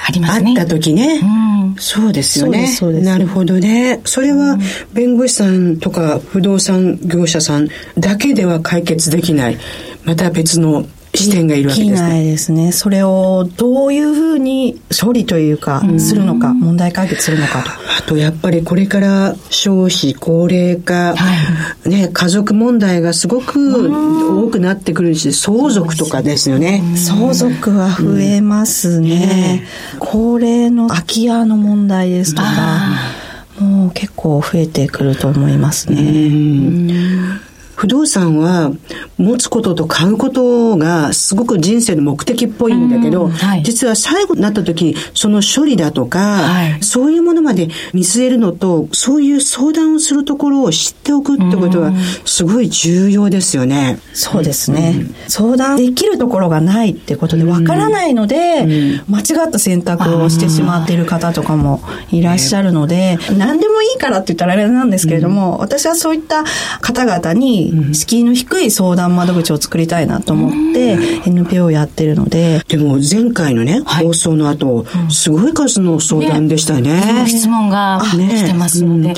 [0.08, 0.54] ありますね。
[0.58, 1.22] あった時ね。
[1.78, 2.68] そうですよね。
[2.68, 4.02] そうですなるほどね。
[4.06, 4.58] それは
[4.94, 9.58] 弁護士さんとか不動産業者さんだけでは解決できない。
[10.04, 10.86] また別の
[11.16, 12.10] 視点がいるわけですね。
[12.10, 12.72] ないですね。
[12.72, 17.70] それをどういうふうに処理というか、するのか、問題解決するのかと。
[17.70, 21.16] あと、やっぱりこれから少子高齢化、は
[21.86, 23.92] い、ね、家族問題がすごく
[24.46, 26.84] 多くなってくるし、相続とかですよね。
[26.96, 29.64] 相続は増えますね。
[30.00, 32.50] 高齢の空き家の問題ですとか、
[33.60, 36.30] もう結構増えてくると思いますね。
[37.76, 38.72] 不動産は
[39.18, 51.94] 持つことと買うことがすごく人生の目的っぽいんだけど、はい、実は最後になった時、その処理だとか、はい、そういうものまで見据えるのと、そういう相談をするところを知っておくってことは
[52.26, 54.00] すごい重要ですよね。
[54.14, 66.44] そうですね、うん、相談できるところがないってことでわからないので、うん、間違った選択をしてしまっている方とかもいらっしゃるので、何でもいいからって言ったらあれなんですけれども、私はそういった
[66.82, 72.62] 方々に敷居の低い相談窓口を作りたいなと思って、NPO をやってるので。
[72.68, 77.26] でも前回のね、放送の後、すごい数の相談でしたね。
[77.28, 79.14] 質問が来てますので、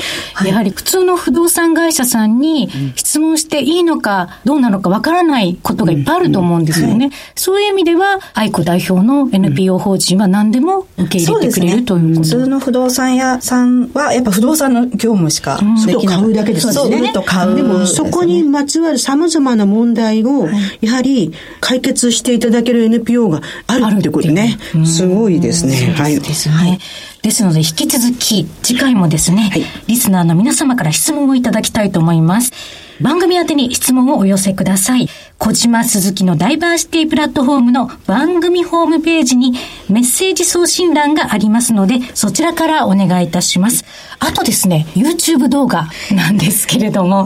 [0.46, 7.12] やはり普通の不動産会社さんに質問していいのかどうなのかわからないことがいっぱいあると思うんですよね。
[7.36, 16.18] そういう意味では、愛子代表の NPO 法人は何でも受け入れてくれるということ、普通の不動産屋さんは、やっぱ不動産の業務しかできない。
[16.18, 16.74] 買うだけですね。
[16.74, 17.56] そう、売ると買う。
[17.56, 20.50] でもそこににまつわる様々な問題を、
[20.82, 24.58] やはり解決していただける NPO があるってことね。
[24.86, 25.94] すごいですね。
[25.98, 26.20] はい。
[26.20, 26.80] ですね。
[27.22, 32.54] ですので、引き続き、次回もですね、はい、リスナーの皆様から質問をいただきたいと思います。
[33.02, 35.10] 番組宛に質問をお寄せください。
[35.38, 39.54] 小島鈴木のダイバーシティプラットフォームの番組ホームページに
[39.88, 43.86] メッセージ送信欄がありますので、そちらからお願いいたします。
[44.20, 47.26] あとですね、YouTube 動画なんですけれども、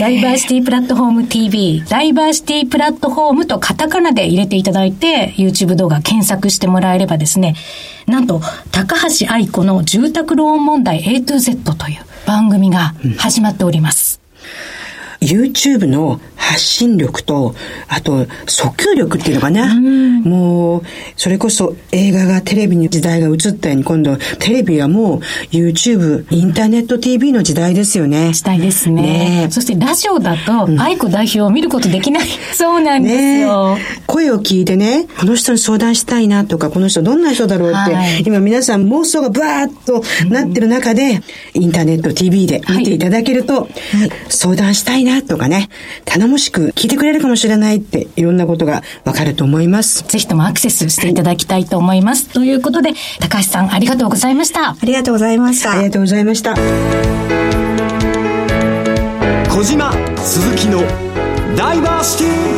[0.00, 7.54] ダイバーシティプラットフォーム TV、ダイバーシティプラットフォームとカタカナで入れていただいて、YouTube 動画検索してもらえればですね、
[8.06, 8.40] なんと、
[8.72, 14.21] 高橋愛子の住宅ローン問題 A to Z という番組が始まっております。
[15.22, 17.54] YouTube の発信力と、
[17.88, 19.80] あと、訴求力っていうのかな。
[19.80, 20.82] もう、
[21.16, 25.20] それこそ映画がテレビに時代が移ったように、今度、テレビはもう
[25.50, 28.32] YouTube、インターネット TV の時代ですよね。
[28.32, 29.02] 時代ですね。
[29.02, 32.28] ねそしてラジオだと、愛子代表を見ることできない。
[32.52, 33.82] そうなんですよ、ね。
[34.06, 41.20] 声を聞いてね、この人に相談したいなとか、この人どんな人だろうって、はい、今皆さん妄想がブワーッとなってる中で、
[41.54, 43.70] インターネット TV で見ていただけると、はい、
[44.28, 45.68] 相談したいなとかね、
[46.06, 50.04] 頼もしく聞いてくれるかもしれないっていろんなことがわかると思います。
[50.08, 52.24] ぜひともアクセスしていただきたいと思います。
[52.26, 54.70] はい、ということで、高橋さんありがとうございました。
[54.70, 55.72] ありがとうございました。
[55.72, 56.54] ありがとうございました。
[59.50, 60.80] 小島鈴木の
[61.56, 62.51] ダイバーシティ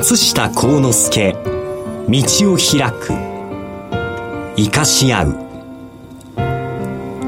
[0.00, 1.32] 松下幸之助
[2.08, 3.12] 道を開く。
[4.56, 5.36] 生かし合う。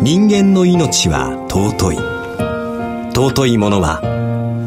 [0.00, 1.96] 人間の命は尊い。
[3.12, 4.00] 尊いものは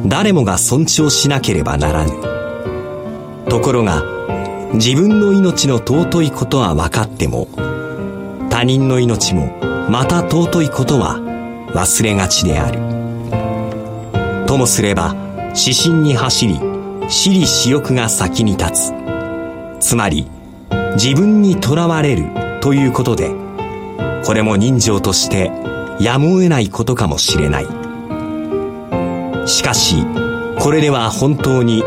[0.05, 2.11] 誰もが尊重しなければならぬ。
[3.47, 4.03] ところが
[4.73, 7.47] 自分の命の尊いことは分かっても
[8.49, 9.47] 他人の命も
[9.89, 11.19] また尊いことは
[11.73, 14.45] 忘れがちである。
[14.45, 15.15] ともすれば
[15.55, 16.72] 指針に走り
[17.09, 18.93] 私利私欲が先に立つ。
[19.79, 20.27] つまり
[20.95, 22.25] 自分にとらわれる
[22.61, 23.31] ということで
[24.25, 25.51] これも人情として
[25.99, 27.67] やむを得ないことかもしれない。
[29.47, 30.05] しかし
[30.59, 31.83] これでは本当に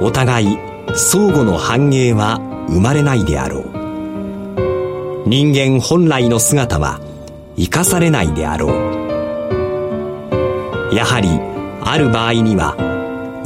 [0.00, 0.58] お互い
[0.94, 2.38] 相互の繁栄は
[2.68, 3.64] 生まれないであろう。
[5.28, 7.00] 人間本来の姿は
[7.56, 8.70] 生かされないであろう。
[10.94, 11.28] やはり
[11.82, 12.76] ある場合には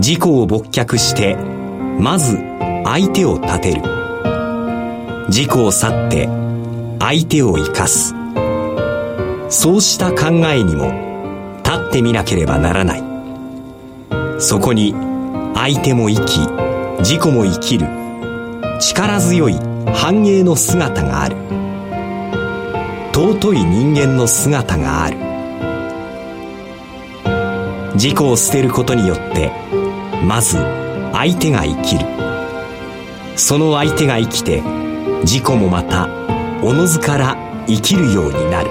[0.01, 2.38] 自己を没却してまず
[2.84, 3.82] 相手を立てる。
[5.28, 6.26] 自己を去って
[6.98, 8.14] 相手を生かす。
[9.51, 10.90] そうした考えにも
[11.62, 13.03] 立ってみなければならない。
[14.38, 14.94] そこに
[15.55, 16.40] 相手も生き
[17.01, 17.86] 自己も生きる。
[18.80, 19.55] 力強い
[19.92, 21.36] 繁栄の姿がある。
[23.12, 25.18] 尊い人間の姿がある。
[27.96, 29.53] 自己を捨てることによって
[30.22, 30.58] まず
[31.12, 32.06] 相手が生きる。
[33.36, 34.62] その相手が生きて
[35.22, 36.08] 自己もまた
[36.62, 38.70] おのずから生きるようになる。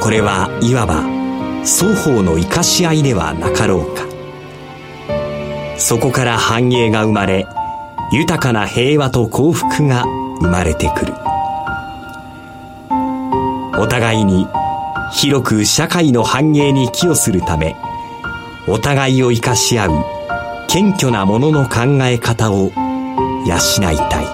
[0.00, 1.02] これはいわば
[1.64, 4.06] 双方の生かし合いではなかろうか。
[5.78, 7.46] そこから繁栄が生まれ
[8.12, 10.04] 豊かな平和と幸福が
[10.40, 11.14] 生まれてくる。
[13.78, 14.46] お互いに
[15.12, 17.76] 広く社会の繁栄に寄与するため
[18.68, 20.04] お互いを生かし合う
[20.66, 22.72] 謙虚なものの考え方を
[23.46, 24.26] 養いたい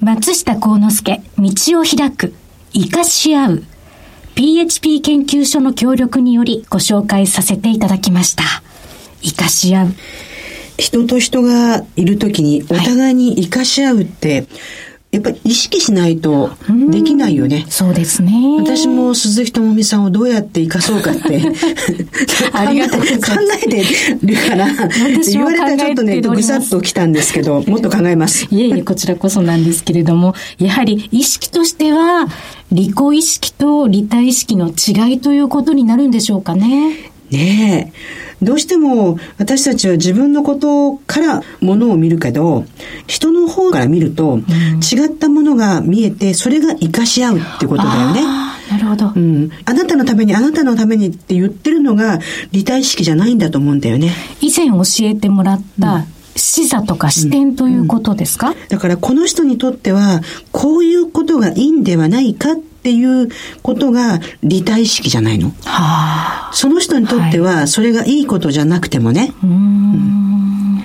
[0.00, 2.34] 松下幸之助、道を開く、
[2.72, 3.64] 生かし合う、
[4.34, 8.42] PHP 研究所の協力によりご紹介させていただきました。
[9.28, 9.88] 生かし合う。
[10.78, 14.48] 人と人がいるときにお互いに生かし合うって、はい
[15.10, 16.50] やっぱり意識しないと
[16.90, 17.64] できないよね。
[17.66, 18.30] うそうですね。
[18.60, 21.40] 私も鈴木智美さんをどうやって生かそうかって
[22.52, 23.06] ありがとう考
[23.64, 23.84] えて
[24.22, 24.68] るから、
[25.26, 28.46] 言われたらちょっとね、ぐさっときたんですけど、もっと考えます。
[28.50, 32.28] いえいえ、こちらこそなんですけれども、やはり意識としては、
[32.70, 37.10] 利己意識と利他意識の違いということになるんでしょうかね。
[37.30, 38.27] ねえ。
[38.42, 42.64] どうしても私たちは自分のことからものを見るけど、
[43.06, 44.40] 人の方から見ると、
[44.92, 48.22] 違ったものが見えて、それが活かし合うってことだよね。
[48.70, 49.12] なるほど。
[49.14, 49.50] うん。
[49.64, 52.20] あなたのために、あなたのためにって言ってるのが、
[52.52, 54.12] 利他意識じゃないんだと思うんだよね。
[54.40, 56.04] 以前教えてもらった、
[56.36, 60.20] 視座とか視点ということですか、うんうん、だからこの人にとっては、
[60.52, 62.56] こういうことがいいんではないかっ
[62.88, 63.28] っていう
[63.62, 65.48] ことが利他意識じゃないの？
[65.66, 69.34] はあ、その人にとってはそれがいいことじゃなくてもね。
[69.44, 70.82] うん、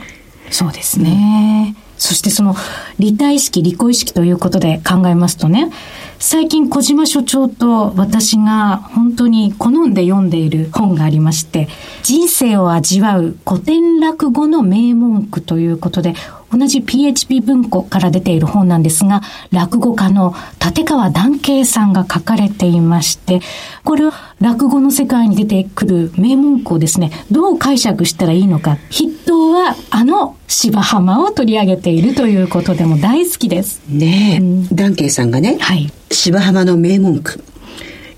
[0.52, 1.78] そうですね。
[1.98, 2.56] そしてその
[3.00, 5.72] 利他意識、利己意識ということで考えますとね、
[6.20, 11.70] 最近小島所長と私が本当に好んで読んでいる本がありまして、
[12.02, 16.16] 人生を味わう古典落語の名文句ということで、
[16.54, 23.42] 同じ PHP 文庫から出ている本なんですが、落語家の立川談慶さんが書かれていまして、
[23.84, 28.78] これは落語の世界に出てくる名文句をですね、どう解釈したらいいのか。
[28.92, 33.82] 筆頭はあの芝浜を取り上げているということでも大好きです。
[33.90, 37.44] ねえ、うん、談慶さんがね、はい、芝浜の名文句、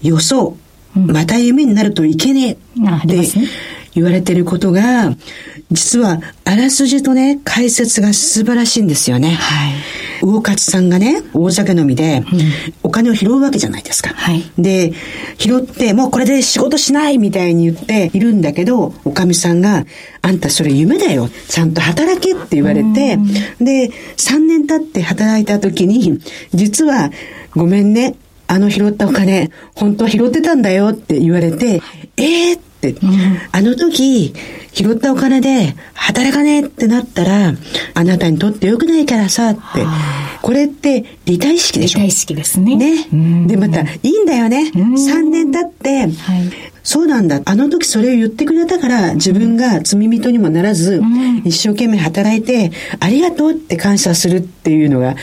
[0.01, 0.57] 予想、
[0.93, 2.51] また夢になるといけねえ。
[2.51, 2.57] っ
[3.07, 3.07] て
[3.95, 5.15] 言われてることが、
[5.71, 9.31] 実は、あらすじとね、解説が素晴らしいんですよね。
[9.31, 9.73] はい。
[10.21, 12.23] 魚勝さんがね、大酒飲みで、
[12.83, 14.13] お金を拾うわけじゃないですか。
[14.13, 14.43] はい。
[14.57, 14.93] で、
[15.37, 19.85] 拾って、もうこれで仕事しないみたいに言っているんだけど、おかみさんが、
[20.21, 21.29] あんたそれ夢だよ。
[21.49, 23.17] ちゃんと働けって言われて、
[23.59, 26.19] で、3年経って働いた時に、
[26.53, 27.11] 実は、
[27.55, 28.15] ごめんね、
[28.47, 31.81] あの拾ったお金、本当は拾ってたんだよって言われて、
[32.17, 34.33] ええー、って、うん、あの時、
[34.73, 37.53] 拾ったお金で働かねえってなったら、
[37.93, 39.59] あなたにとってよくないからさって。
[40.41, 41.99] これって利他意識でしょ？
[41.99, 42.75] 利他意識ですね。
[42.75, 43.07] ね。
[43.47, 44.71] で、また、いいんだよね。
[44.75, 46.11] 3年経って、はい、
[46.83, 47.41] そうなんだ。
[47.45, 51.01] あの時それを言ってくれたから、自分が罪人にもならず、
[51.45, 55.15] 一生懸命働いて、ありがとうって感謝するっていうのが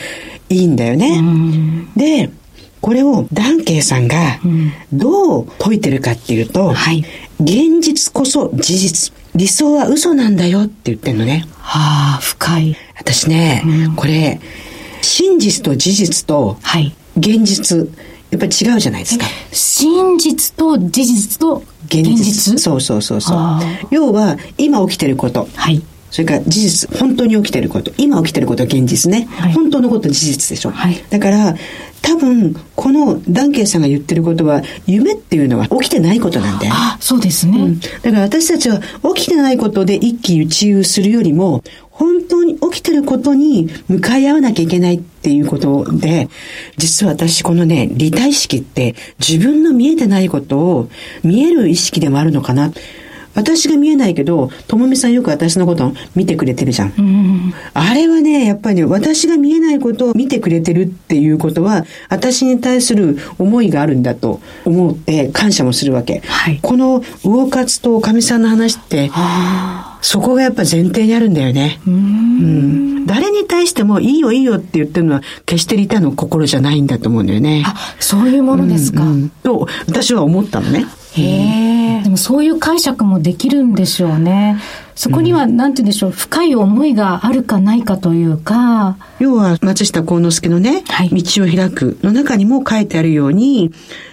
[0.49, 1.21] いいんだよね。
[1.95, 2.29] で、
[2.81, 4.41] これをダンケイさんが
[4.91, 7.05] どう解いてるかっていうと、はい、
[7.43, 9.13] 現実こそ事実。
[9.35, 11.45] 理想は嘘なんだよって言ってんのね。
[11.59, 12.77] はあ、深い。
[12.97, 14.39] 私ね、うん、これ、
[15.01, 16.57] 真実と事実と、
[17.17, 17.89] 現実、
[18.29, 19.25] やっぱり違うじゃないですか。
[19.51, 22.57] 真実と事実と現実？
[22.57, 23.37] そうそうそうそう。
[23.91, 25.49] 要は、今起きてること。
[25.55, 25.81] はい。
[26.13, 27.91] それから事実、本当に起きてること。
[27.97, 29.27] 今起きてることは現実ね。
[29.31, 30.69] はい、本当のことは事実でしょ。
[30.69, 31.55] はい、だから、
[32.03, 36.73] 多分、このダンケイさんが言ってることは、夢っていうのは起きてないことなんだよ。
[36.75, 37.79] あ、そうですね、うん。
[37.79, 38.79] だから私たちは
[39.15, 46.29] 起きてないことで一喜一憂するよりも、本当に起きてることに向かい合わなきゃいけないっていうことで、
[46.77, 50.89] 実は私このね、理体意識って自分の見えてないことを
[51.23, 52.71] 見える意識でもあるのかな。
[53.35, 56.93] 私が見えないけど、ともみさんよく私のこと見てくれてるじゃん。
[56.97, 66.21] うん、あれはね、やっぱりね、私が見えないことを見てくれてるっていうことは、私に対する思いがあるんだと思って感謝もするわけ。
[66.25, 69.09] はい、この魚活とかみさんの話って、
[70.01, 71.79] そこがやっぱ前提にあるんだよね。
[71.87, 77.63] うん、誰に対してもいいよいいよって言ってるのは決してリタの心じゃないんだと思うんだよね。
[77.65, 79.03] あ、そういうものですか。
[79.03, 80.85] うんうん、と、私は思ったのね。
[81.15, 82.01] へえ。
[82.03, 84.57] でもそういう解釈もできるんでしょうね。
[84.95, 88.97] そこには、なんて言うんでしょう、深い思いがあるかないかというか。
[89.19, 93.71] 要は、松下幸之助のね、はい、道を開くの中にも書いてあるように、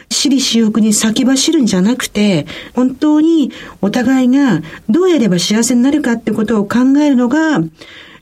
[0.08, 7.60] 私利私欲に先走るんじゃなくて、本当にお互いがどうやれば幸せになるかってことを考えるのが、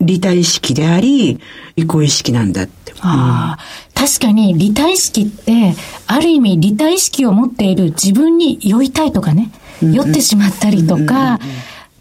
[0.01, 1.41] 利他意識であり、
[1.77, 2.93] 意向意識なんだって。
[3.01, 3.59] ああ、
[3.95, 5.75] 確かに利他意識って、
[6.07, 9.51] ある意味利他意識を持っている自分に酔いたいとかね、
[9.83, 11.39] 酔ってしまったりとか、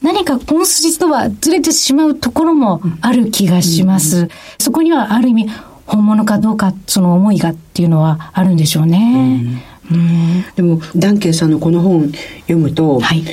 [0.02, 4.30] 何か本筋とはずれてしまうところもある気がします。
[4.60, 5.50] そこにはある意味、
[5.86, 9.64] 本物かどうか、その思いがっていうのはあるんでしょうね。
[9.90, 13.24] うん、でも、ダンケンさんのこの本読むと、はい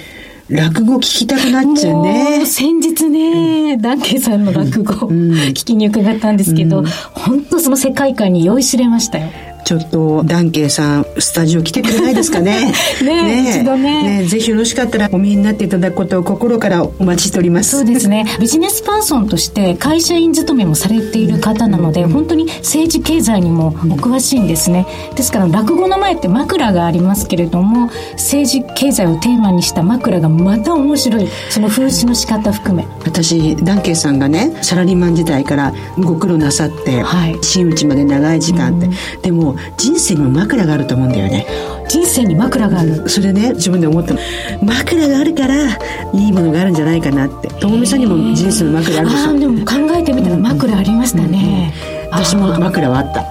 [0.51, 2.45] 落語聞きたくなっちゃうね。
[2.45, 9.31] 先日ね、ダンケイさんの落語、聞きに伺ったんですけど、本当その世界観に酔いしれましたよ。
[9.65, 12.73] ちょっと、ダンケイさん、スタジオ来てくれないですかね？
[13.03, 17.79] ねね一度ねねぜひよろしかったらお見えになっていただくことを心からお待ちしております。
[17.79, 18.27] そうですね。
[18.39, 24.87] ビジネスパーソンとして会社員勤めもされている方なので、本当に政治経済にもお詳しいんですね。
[25.17, 31.29] ですから、落語の前って枕がありますけれども、政治経済をテーマにした枕がまた面白い。
[31.51, 32.87] その風刺の仕方含め。
[33.05, 38.89] 私、ダンケイさんがね、サラリーマン時代からご苦労なさって、はい、真打ちまで長い時間って。
[39.23, 41.47] でも、人生にも枕があると思うんだよね。
[41.89, 43.09] 人生に枕がある。
[43.09, 44.21] それね自分で思ったの。
[44.63, 45.71] 枕があるから
[46.13, 47.49] いいものがあるんじゃないかなって。
[47.49, 49.31] ともみさんにも人生の枕あるでしょ？
[49.31, 51.73] あでも考えてみたら枕ありましたね、
[52.07, 53.25] うん、私も枕はあった。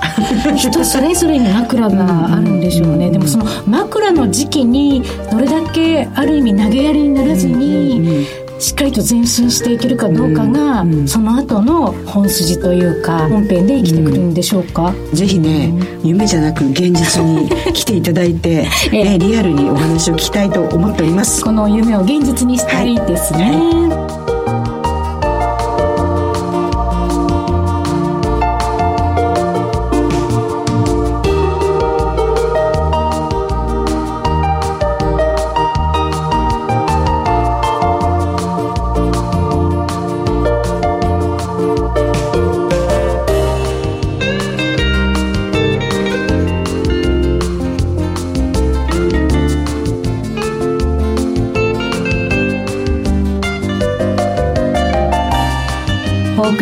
[0.55, 5.01] 人それぞれに枕があるんでしょうね、でもその枕の時期に
[5.31, 8.27] どれだけある意味投げやりにならずに、
[8.63, 19.19] しっかりと前進していけるかどうかが、うんうん、その後の本筋というか本編で生きてくるんでしょうか、うん、ぜひね、夢じゃなく現実に来ていただいて、 え。
[19.19, 21.43] リアルにお話を聞きたいと思っております。
[21.43, 24.32] この夢を現実にしたいですね、はい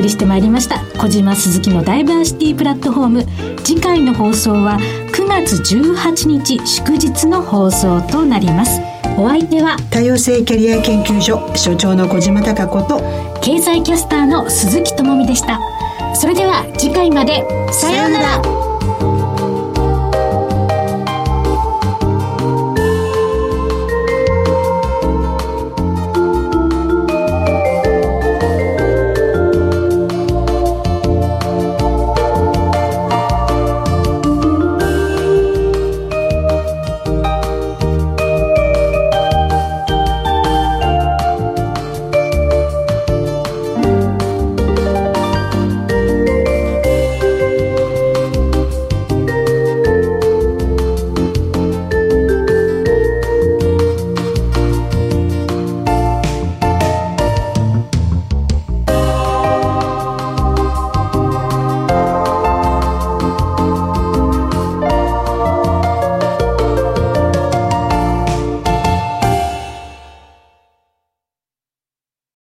[0.01, 0.79] 送りしてまいりました。
[0.97, 3.25] 小島鈴木のダイバーシティプラットフォーム。
[3.63, 4.79] 次回の放送は
[5.13, 8.81] 9月18日祝日の放送となります。
[9.17, 12.99] お相手は多様性キャリア研究所所長の小島貴子と
[13.41, 15.59] 経済キャスターの鈴木智美でした。
[16.15, 17.45] それでは次回まで。
[17.71, 18.70] さようなら